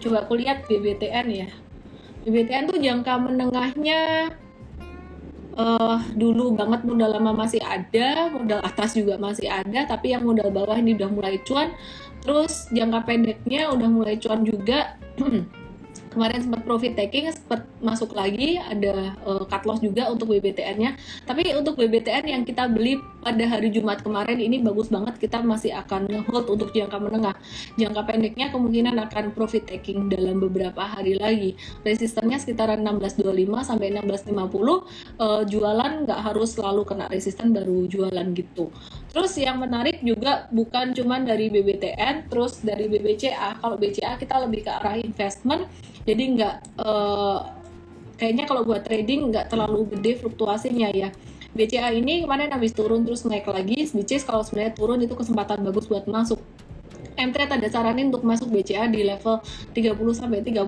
Coba 0.00 0.24
aku 0.24 0.38
lihat 0.38 0.64
BBTN 0.70 1.26
ya. 1.28 1.48
BBTN 2.24 2.68
tuh 2.68 2.78
jangka 2.78 3.14
menengahnya 3.16 4.32
uh, 5.56 5.98
dulu 6.14 6.54
banget 6.54 6.84
modal 6.86 7.16
lama 7.16 7.46
masih 7.46 7.62
ada, 7.62 8.30
modal 8.30 8.60
atas 8.62 8.94
juga 8.94 9.16
masih 9.16 9.50
ada, 9.50 9.86
tapi 9.86 10.14
yang 10.14 10.26
modal 10.26 10.50
bawah 10.50 10.76
ini 10.76 10.94
udah 10.98 11.10
mulai 11.10 11.38
cuan. 11.42 11.72
Terus 12.20 12.68
jangka 12.68 13.08
pendeknya 13.08 13.72
udah 13.72 13.88
mulai 13.88 14.14
cuan 14.20 14.44
juga. 14.44 14.98
kemarin 16.10 16.42
sempat 16.42 16.62
profit 16.66 16.92
taking 16.98 17.30
sempat 17.30 17.64
masuk 17.80 18.12
lagi 18.12 18.58
ada 18.60 19.16
uh, 19.24 19.46
cut 19.46 19.64
loss 19.64 19.80
juga 19.80 20.10
untuk 20.10 20.34
BBTN-nya 20.34 20.98
tapi 21.24 21.54
untuk 21.54 21.78
BBTN 21.78 22.26
yang 22.28 22.42
kita 22.44 22.66
beli 22.68 22.98
pada 23.20 23.44
hari 23.44 23.68
Jumat 23.68 24.00
kemarin 24.00 24.40
ini 24.40 24.58
bagus 24.64 24.88
banget. 24.88 25.20
Kita 25.20 25.44
masih 25.44 25.76
akan 25.76 26.24
hold 26.26 26.48
untuk 26.48 26.72
jangka 26.72 26.96
menengah. 26.96 27.36
Jangka 27.76 28.02
pendeknya 28.08 28.48
kemungkinan 28.50 28.96
akan 29.08 29.36
profit 29.36 29.68
taking 29.68 30.08
dalam 30.08 30.40
beberapa 30.40 30.80
hari 30.80 31.20
lagi. 31.20 31.54
Resistennya 31.84 32.40
sekitar 32.40 32.72
1625 32.80 33.68
sampai 33.68 33.92
1650 34.00 34.32
uh, 34.40 35.42
jualan 35.44 35.92
nggak 36.08 36.20
harus 36.32 36.56
selalu 36.56 36.82
kena 36.88 37.06
resisten 37.12 37.52
baru 37.52 37.86
jualan 37.86 38.26
gitu. 38.32 38.72
Terus 39.12 39.32
yang 39.36 39.60
menarik 39.60 40.00
juga 40.00 40.48
bukan 40.48 40.96
cuma 40.96 41.20
dari 41.20 41.52
BBTN 41.52 42.32
terus 42.32 42.64
dari 42.64 42.88
BBCA 42.88 43.60
kalau 43.60 43.76
BCA 43.76 44.16
kita 44.16 44.40
lebih 44.40 44.64
ke 44.64 44.70
arah 44.72 44.96
investment 44.96 45.68
jadi 46.04 46.22
nggak 46.36 46.54
uh, 46.80 47.38
kayaknya 48.16 48.44
kalau 48.44 48.62
buat 48.64 48.84
trading 48.84 49.32
nggak 49.32 49.52
terlalu 49.52 49.88
gede 49.96 50.20
fluktuasinya 50.20 50.88
ya. 50.92 51.08
BCA 51.50 51.90
ini 51.90 52.22
kemarin 52.22 52.54
habis 52.54 52.70
turun 52.70 53.02
terus 53.02 53.26
naik 53.26 53.50
lagi 53.50 53.90
which 53.90 54.14
is 54.14 54.22
kalau 54.22 54.46
sebenarnya 54.46 54.70
turun 54.78 55.02
itu 55.02 55.16
kesempatan 55.18 55.66
bagus 55.66 55.90
buat 55.90 56.06
masuk. 56.06 56.38
M-Trade 57.20 57.60
ada 57.60 57.68
saranin 57.68 58.08
untuk 58.08 58.24
masuk 58.24 58.48
BCA 58.48 58.88
di 58.88 59.04
level 59.04 59.44
30 59.76 59.92
sampai 60.16 60.40
31 60.40 60.64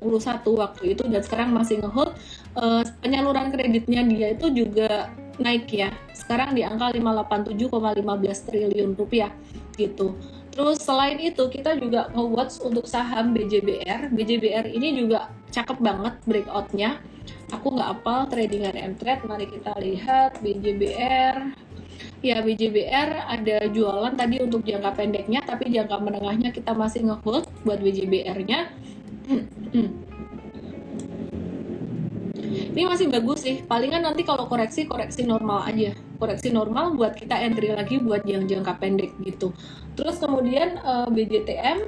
waktu 0.53 0.83
itu 0.93 1.03
dan 1.09 1.21
sekarang 1.25 1.49
masih 1.49 1.81
ngehold. 1.81 2.13
Uh, 2.53 2.85
penyaluran 3.01 3.49
kreditnya 3.49 4.05
dia 4.05 4.27
itu 4.37 4.53
juga 4.53 5.09
naik 5.41 5.65
ya. 5.73 5.89
Sekarang 6.13 6.53
di 6.53 6.61
angka 6.61 6.93
587,15 6.93 8.45
triliun 8.45 8.91
rupiah 8.93 9.33
gitu 9.73 10.13
Terus 10.53 10.85
selain 10.85 11.17
itu 11.17 11.49
kita 11.49 11.73
juga 11.81 12.13
nge-watch 12.13 12.61
untuk 12.61 12.85
saham 12.85 13.33
BJBR. 13.33 14.13
BJBR 14.13 14.69
ini 14.69 14.93
juga 15.01 15.33
cakep 15.49 15.81
banget 15.81 16.13
breakoutnya. 16.29 17.01
Aku 17.49 17.73
nggak 17.73 17.89
apal 17.89 18.29
tradingan 18.29 18.77
M-Trade. 18.93 19.25
Mari 19.25 19.49
kita 19.49 19.73
lihat 19.81 20.37
BJBR. 20.45 21.57
Ya 22.21 22.37
BJBR 22.45 23.33
ada 23.33 23.65
jualan 23.73 24.13
tadi 24.13 24.45
untuk 24.45 24.61
jangka 24.61 24.93
pendeknya, 24.93 25.41
tapi 25.41 25.73
jangka 25.73 25.97
menengahnya 25.99 26.53
kita 26.53 26.77
masih 26.77 27.01
nge-hold 27.09 27.49
buat 27.65 27.81
BJBR-nya. 27.81 28.69
Ini 32.73 32.85
masih 32.85 33.09
bagus 33.09 33.41
sih. 33.41 33.65
Palingan 33.65 34.05
nanti 34.05 34.21
kalau 34.21 34.45
koreksi 34.45 34.85
koreksi 34.85 35.25
normal 35.25 35.65
aja 35.65 35.97
koreksi 36.23 36.55
normal 36.55 36.95
buat 36.95 37.19
kita 37.19 37.35
entry 37.35 37.75
lagi 37.75 37.99
buat 37.99 38.23
yang 38.23 38.47
jangka 38.47 38.79
pendek 38.79 39.11
gitu. 39.27 39.51
Terus 39.99 40.15
kemudian 40.23 40.79
uh, 40.79 41.03
eh, 41.03 41.07
BJTM 41.11 41.79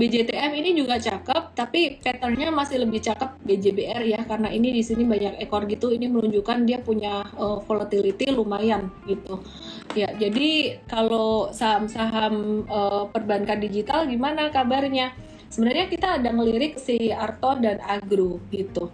BJTM 0.00 0.56
ini 0.56 0.72
juga 0.72 0.96
cakep, 0.96 1.52
tapi 1.52 2.00
patternnya 2.00 2.48
masih 2.48 2.80
lebih 2.80 3.04
cakep 3.04 3.36
BJBR 3.44 4.00
ya, 4.08 4.24
karena 4.24 4.48
ini 4.48 4.72
di 4.72 4.80
sini 4.80 5.04
banyak 5.04 5.36
ekor 5.44 5.68
gitu. 5.68 5.92
Ini 5.92 6.08
menunjukkan 6.08 6.64
dia 6.64 6.80
punya 6.80 7.20
uh, 7.36 7.60
volatility 7.60 8.32
lumayan 8.32 8.88
gitu. 9.04 9.44
Ya, 9.92 10.08
jadi 10.16 10.80
kalau 10.88 11.52
saham-saham 11.52 12.64
uh, 12.64 13.12
perbankan 13.12 13.60
digital 13.60 14.08
gimana 14.08 14.48
kabarnya? 14.48 15.12
Sebenarnya 15.52 15.92
kita 15.92 16.08
ada 16.16 16.32
ngelirik 16.32 16.80
si 16.80 17.12
Arto 17.12 17.60
dan 17.60 17.84
Agro 17.84 18.40
gitu 18.48 18.88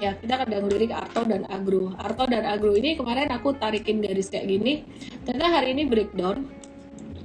ya 0.00 0.16
kita 0.16 0.34
kadang 0.42 0.66
lirik 0.66 0.90
Arto 0.90 1.22
dan 1.28 1.44
Agro. 1.46 1.92
Arto 2.00 2.24
dan 2.24 2.48
Agro 2.48 2.72
ini 2.72 2.96
kemarin 2.96 3.28
aku 3.28 3.52
tarikin 3.54 4.00
garis 4.00 4.32
kayak 4.32 4.48
gini. 4.48 4.82
Ternyata 5.28 5.60
hari 5.60 5.76
ini 5.76 5.84
breakdown. 5.84 6.48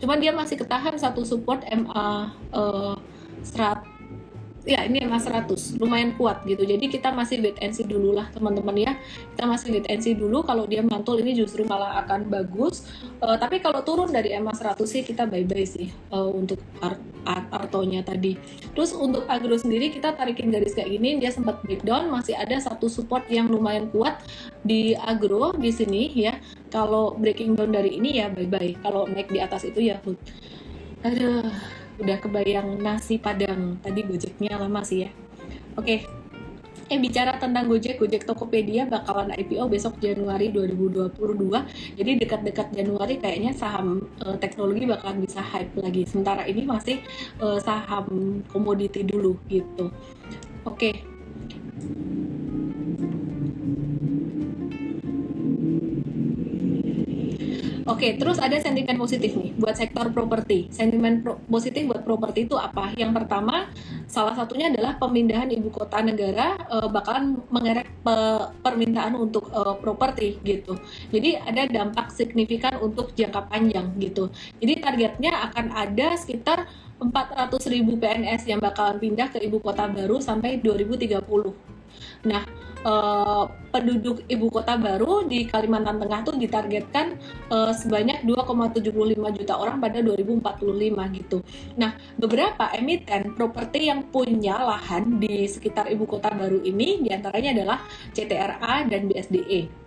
Cuman 0.03 0.19
dia 0.19 0.35
masih 0.35 0.59
ketahan 0.59 0.99
satu 0.99 1.23
support 1.23 1.63
MA 1.71 2.35
uh, 2.51 2.99
serat 3.41 3.74
ya 4.65 4.81
ini 4.83 5.05
emang 5.05 5.21
100 5.21 5.77
lumayan 5.77 6.17
kuat 6.17 6.41
gitu. 6.43 6.65
Jadi 6.65 6.89
kita 6.89 7.13
masih 7.13 7.39
wait 7.39 7.57
and 7.61 7.71
see 7.71 7.85
dulu 7.85 8.17
lah 8.17 8.27
teman-teman 8.33 8.75
ya. 8.75 8.91
Kita 9.37 9.45
masih 9.45 9.67
wait 9.77 9.87
and 9.87 10.01
see 10.01 10.17
dulu 10.17 10.41
kalau 10.41 10.65
dia 10.65 10.81
mantul 10.81 11.21
ini 11.21 11.37
justru 11.37 11.63
malah 11.63 12.01
akan 12.03 12.27
bagus. 12.27 12.89
Uh, 13.21 13.37
tapi 13.37 13.61
kalau 13.61 13.85
turun 13.85 14.09
dari 14.09 14.33
EMA 14.33 14.51
100 14.51 14.81
sih 14.89 15.05
kita 15.05 15.29
bye 15.29 15.45
bye 15.45 15.63
sih 15.63 15.93
uh, 16.11 16.27
untuk 16.33 16.59
art, 16.81 16.99
art 17.23 17.47
artonya 17.53 18.01
tadi. 18.01 18.35
Terus 18.73 18.91
untuk 18.97 19.29
agro 19.29 19.55
sendiri 19.55 19.93
kita 19.93 20.17
tarikin 20.17 20.49
garis 20.49 20.73
kayak 20.73 20.89
gini 20.89 21.21
dia 21.21 21.29
sempat 21.29 21.61
breakdown 21.61 22.09
masih 22.09 22.33
ada 22.33 22.57
satu 22.57 22.89
support 22.89 23.29
yang 23.29 23.47
lumayan 23.47 23.87
kuat 23.93 24.17
di 24.65 24.97
agro 24.97 25.53
di 25.55 25.69
sini 25.69 26.09
ya. 26.17 26.41
Kalau 26.73 27.15
breaking 27.15 27.55
down 27.55 27.71
dari 27.71 27.95
ini 28.01 28.19
ya 28.19 28.33
bye 28.33 28.49
bye 28.49 28.73
kalau 28.81 29.05
naik 29.05 29.29
di 29.29 29.39
atas 29.39 29.63
itu 29.63 29.79
ya 29.79 30.01
aduh 31.05 31.53
udah 32.01 32.17
kebayang 32.19 32.79
nasi 32.79 33.15
padang 33.19 33.79
tadi 33.79 34.03
gojeknya 34.03 34.59
lama 34.59 34.81
sih 34.83 35.07
ya 35.07 35.11
oke 35.79 36.25
Eh 36.85 37.01
bicara 37.01 37.41
tentang 37.41 37.65
Gojek, 37.65 37.97
Gojek 37.97 38.29
Tokopedia 38.29 38.85
bakalan 38.85 39.33
IPO 39.33 39.65
besok 39.73 39.97
Januari 39.97 40.53
2022. 40.53 41.17
Jadi 41.97 42.11
dekat-dekat 42.21 42.77
Januari 42.77 43.17
kayaknya 43.17 43.57
saham 43.57 44.05
uh, 44.21 44.37
teknologi 44.37 44.85
bakalan 44.85 45.25
bisa 45.25 45.41
hype 45.41 45.73
lagi. 45.81 46.05
Sementara 46.05 46.45
ini 46.45 46.61
masih 46.61 47.01
uh, 47.41 47.57
saham 47.57 48.37
komoditi 48.53 49.01
dulu 49.01 49.33
gitu. 49.49 49.89
Oke. 50.61 50.93
Okay. 50.93 50.95
Oke, 57.85 58.17
terus 58.17 58.41
ada 58.41 58.57
sentimen 58.57 58.97
positif 58.97 59.37
nih 59.37 59.53
buat 59.61 59.77
sektor 59.77 60.09
properti. 60.09 60.73
Sentimen 60.73 61.21
pro 61.21 61.37
positif 61.45 61.85
buat 61.85 62.01
properti 62.01 62.49
itu 62.49 62.57
apa? 62.57 62.89
Yang 62.97 63.21
pertama, 63.21 63.69
salah 64.09 64.33
satunya 64.33 64.73
adalah 64.73 64.97
pemindahan 64.97 65.53
ibu 65.53 65.69
kota 65.69 66.01
negara 66.01 66.57
uh, 66.65 66.89
bakalan 66.89 67.37
mengerek 67.53 67.85
pe 68.01 68.17
permintaan 68.65 69.13
untuk 69.13 69.53
uh, 69.53 69.77
properti 69.77 70.41
gitu. 70.41 70.81
Jadi 71.13 71.37
ada 71.37 71.69
dampak 71.69 72.09
signifikan 72.09 72.81
untuk 72.81 73.13
jangka 73.13 73.53
panjang 73.53 73.93
gitu. 74.01 74.33
Jadi 74.57 74.81
targetnya 74.81 75.45
akan 75.53 75.65
ada 75.77 76.17
sekitar 76.17 76.65
400.000 76.97 77.69
PNS 77.85 78.49
yang 78.49 78.65
bakalan 78.65 78.97
pindah 78.97 79.29
ke 79.29 79.37
ibu 79.45 79.61
kota 79.61 79.85
baru 79.85 80.17
sampai 80.17 80.57
2030. 80.57 81.74
Nah, 82.25 82.43
eh, 82.85 83.43
penduduk 83.69 84.23
ibu 84.25 84.47
kota 84.47 84.79
baru 84.79 85.27
di 85.27 85.45
Kalimantan 85.47 85.99
Tengah 85.99 86.19
tuh 86.23 86.35
ditargetkan 86.39 87.19
eh, 87.51 87.73
sebanyak 87.75 88.23
2,75 88.25 89.37
juta 89.37 89.53
orang 89.59 89.77
pada 89.77 89.99
2045 90.01 91.17
gitu. 91.21 91.37
Nah, 91.77 91.93
beberapa 92.17 92.71
emiten 92.73 93.35
properti 93.35 93.91
yang 93.91 94.09
punya 94.09 94.57
lahan 94.59 95.21
di 95.21 95.45
sekitar 95.45 95.91
ibu 95.91 96.09
kota 96.09 96.33
baru 96.33 96.63
ini 96.63 97.05
di 97.05 97.09
antaranya 97.13 97.51
adalah 97.61 97.79
CTRA 98.15 98.87
dan 98.89 99.11
BSDE. 99.11 99.84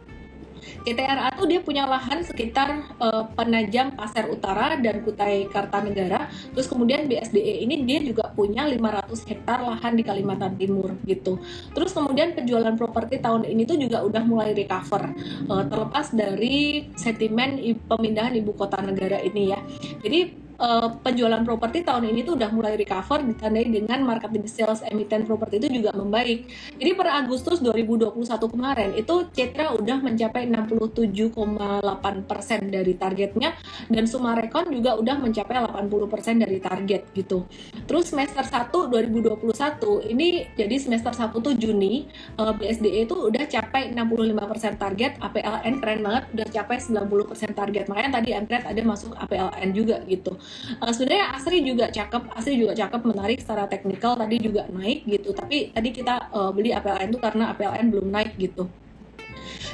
CTRA 0.83 1.33
tuh 1.35 1.47
dia 1.47 1.61
punya 1.63 1.85
lahan 1.87 2.23
sekitar 2.25 2.97
uh, 2.99 3.31
Penajam 3.35 3.95
Pasir 3.95 4.27
Utara 4.29 4.77
dan 4.79 5.03
Kutai 5.07 5.47
Kartanegara. 5.49 6.29
Terus 6.55 6.67
kemudian 6.67 7.07
BSDE 7.07 7.65
ini 7.65 7.87
dia 7.87 8.03
juga 8.03 8.31
punya 8.33 8.67
500 8.67 9.31
hektar 9.31 9.63
lahan 9.63 9.95
di 9.95 10.03
Kalimantan 10.03 10.59
Timur 10.59 10.99
gitu. 11.07 11.39
Terus 11.73 11.91
kemudian 11.95 12.35
penjualan 12.35 12.75
properti 12.75 13.23
tahun 13.23 13.47
ini 13.47 13.63
tuh 13.65 13.79
juga 13.79 14.03
udah 14.03 14.23
mulai 14.27 14.53
recover 14.57 15.15
uh, 15.49 15.65
terlepas 15.67 16.11
dari 16.15 16.89
sentimen 16.99 17.61
pemindahan 17.87 18.35
ibu 18.35 18.53
kota 18.55 18.81
negara 18.83 19.23
ini 19.23 19.53
ya. 19.53 19.61
Jadi 20.03 20.48
uh, 20.59 20.91
penjualan 21.01 21.41
properti 21.47 21.87
tahun 21.87 22.11
ini 22.11 22.27
tuh 22.27 22.35
udah 22.37 22.51
mulai 22.53 22.75
recover 22.75 23.23
ditandai 23.23 23.71
dengan 23.71 24.03
market 24.05 24.31
sales 24.51 24.83
emiten 24.85 25.25
properti 25.25 25.63
itu 25.63 25.83
juga 25.83 25.95
membaik. 25.95 26.51
Jadi 26.77 26.91
per 26.95 27.09
Agustus 27.15 27.63
2021 27.63 28.19
kemarin 28.51 28.91
itu 28.99 29.15
Cetra 29.33 29.73
udah 29.75 29.99
mencapai 30.03 30.51
67,8% 30.51 32.69
dari 32.69 32.95
targetnya 32.99 33.55
dan 33.89 34.05
Sumarekon 34.05 34.75
juga 34.75 34.99
udah 34.99 35.17
mencapai 35.19 35.63
80% 35.63 36.45
dari 36.45 36.59
target 36.61 37.03
gitu. 37.15 37.47
Terus 37.87 38.11
semester 38.11 38.45
1 38.45 38.91
2021 38.91 40.13
ini 40.13 40.45
jadi 40.59 40.77
semester 40.77 41.15
1 41.15 41.33
tuh 41.39 41.55
Juni 41.55 42.11
uh, 42.37 42.53
BSDE 42.55 43.09
itu 43.09 43.15
udah 43.15 43.47
capai 43.47 43.95
65% 43.95 44.83
target, 44.83 45.13
APLN 45.23 45.75
keren 45.81 46.01
banget 46.03 46.25
udah 46.35 46.47
capai 46.51 46.77
90% 46.83 47.55
target. 47.55 47.85
Makanya 47.89 48.11
tadi 48.21 48.35
Andret 48.35 48.67
ada 48.67 48.83
masuk 48.83 49.15
APLN 49.15 49.71
juga 49.73 50.03
gitu 50.09 50.35
uh, 50.81 50.93
sebenarnya 50.93 51.37
Asri 51.37 51.59
juga 51.65 51.87
cakep 51.89 52.23
Asri 52.35 52.55
juga 52.57 52.73
cakep 52.77 53.01
menarik 53.05 53.39
secara 53.41 53.65
teknikal 53.69 54.17
tadi 54.17 54.37
juga 54.41 54.67
naik 54.73 55.05
gitu. 55.05 55.31
Tapi 55.37 55.73
tadi 55.73 55.89
kita 55.93 56.31
uh, 56.33 56.51
beli 56.51 56.73
APLN 56.73 57.13
itu 57.13 57.21
karena 57.21 57.53
APLN 57.53 57.87
belum 57.93 58.09
naik 58.09 58.35
gitu 58.41 58.67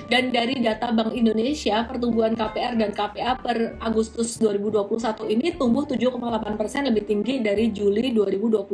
dan 0.08 0.28
dari 0.34 0.60
data 0.60 0.92
Bank 0.92 1.16
Indonesia, 1.16 1.80
pertumbuhan 1.88 2.36
KPR 2.36 2.76
dan 2.76 2.90
KPA 2.92 3.40
per 3.40 3.80
Agustus 3.80 4.36
2021 4.36 5.32
ini 5.32 5.56
tumbuh 5.56 5.88
7,8 5.88 6.60
persen 6.60 6.84
lebih 6.84 7.08
tinggi 7.08 7.40
dari 7.40 7.72
Juli 7.72 8.12
2021 8.12 8.68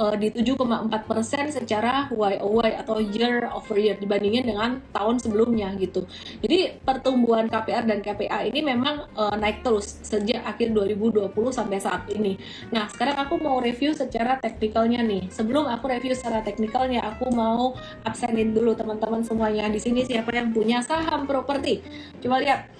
uh, 0.00 0.14
di 0.16 0.28
7,4 0.32 1.10
persen 1.10 1.44
secara 1.52 2.08
YOY 2.08 2.70
atau 2.80 2.96
year 3.02 3.50
over 3.52 3.76
year 3.76 4.00
dibandingin 4.00 4.48
dengan 4.48 4.80
tahun 4.94 5.20
sebelumnya 5.20 5.74
gitu. 5.76 6.08
Jadi 6.40 6.80
pertumbuhan 6.80 7.50
KPR 7.52 7.84
dan 7.84 8.00
KPA 8.00 8.48
ini 8.48 8.64
memang 8.64 9.12
uh, 9.12 9.36
naik 9.36 9.60
terus 9.60 10.00
sejak 10.00 10.40
akhir 10.48 10.72
2020 10.72 11.28
sampai 11.52 11.78
saat 11.82 12.08
ini. 12.08 12.40
Nah 12.72 12.88
sekarang 12.88 13.20
aku 13.20 13.36
mau 13.36 13.60
review 13.60 13.92
secara 13.92 14.40
teknikalnya 14.40 15.04
nih. 15.04 15.28
Sebelum 15.28 15.68
aku 15.68 15.90
review 15.90 16.14
secara 16.16 16.40
teknikalnya, 16.40 17.02
aku 17.02 17.28
mau 17.34 17.74
absenin 18.06 18.54
dulu 18.54 18.72
teman-teman 18.78 19.26
semuanya 19.26 19.66
di 19.66 19.81
sini 19.82 20.06
siapa 20.06 20.30
yang 20.30 20.54
punya 20.54 20.78
saham 20.78 21.26
properti. 21.26 21.82
Coba 22.22 22.38
lihat. 22.38 22.70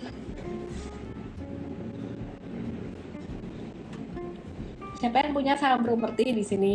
Siapa 5.02 5.18
yang 5.18 5.34
punya 5.34 5.58
saham 5.58 5.82
properti 5.82 6.30
di 6.30 6.44
sini? 6.46 6.74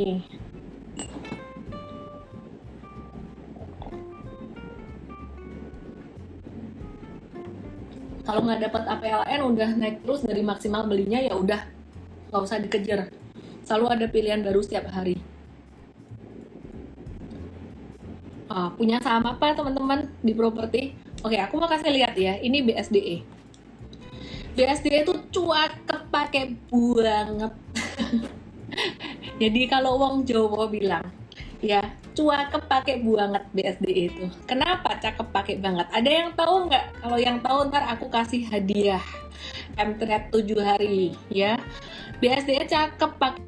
Kalau 8.27 8.43
nggak 8.43 8.67
dapat 8.67 8.83
APLN 8.83 9.41
udah 9.47 9.69
naik 9.79 10.03
terus 10.03 10.27
dari 10.27 10.43
maksimal 10.43 10.83
belinya 10.83 11.23
ya 11.23 11.39
udah 11.39 11.63
nggak 12.27 12.43
usah 12.43 12.59
dikejar. 12.59 13.07
Selalu 13.63 13.85
ada 13.87 14.05
pilihan 14.11 14.43
baru 14.43 14.59
setiap 14.59 14.91
hari. 14.91 15.15
Punya 18.77 18.97
saham 19.01 19.25
apa 19.27 19.53
teman-teman 19.53 20.09
di 20.21 20.33
properti? 20.33 20.95
Oke, 21.25 21.37
aku 21.41 21.57
mau 21.57 21.69
kasih 21.69 21.91
lihat 21.93 22.13
ya. 22.17 22.37
Ini 22.37 22.61
BSDE. 22.65 23.17
BSDE 24.57 25.05
itu 25.05 25.13
cuak 25.33 25.85
kepake 25.85 26.57
banget. 26.69 27.53
Jadi 29.41 29.61
kalau 29.69 30.01
wong 30.01 30.25
Jawa 30.25 30.65
bilang, 30.65 31.05
ya 31.61 31.81
cuak 32.17 32.49
kepake 32.49 33.05
banget 33.05 33.43
BSDE 33.53 34.03
itu. 34.09 34.25
Kenapa 34.49 34.97
cakep 34.97 35.27
pakai 35.29 35.61
banget? 35.61 35.85
Ada 35.93 36.09
yang 36.09 36.29
tahu 36.33 36.69
nggak? 36.69 36.85
Kalau 37.05 37.17
yang 37.21 37.37
tahu 37.45 37.57
ntar 37.69 37.85
aku 37.93 38.09
kasih 38.09 38.49
hadiah 38.49 39.01
M7 39.77 40.33
hari 40.57 41.13
ya. 41.29 41.61
BSDE 42.17 42.65
cakep 42.65 43.11
pakai 43.21 43.46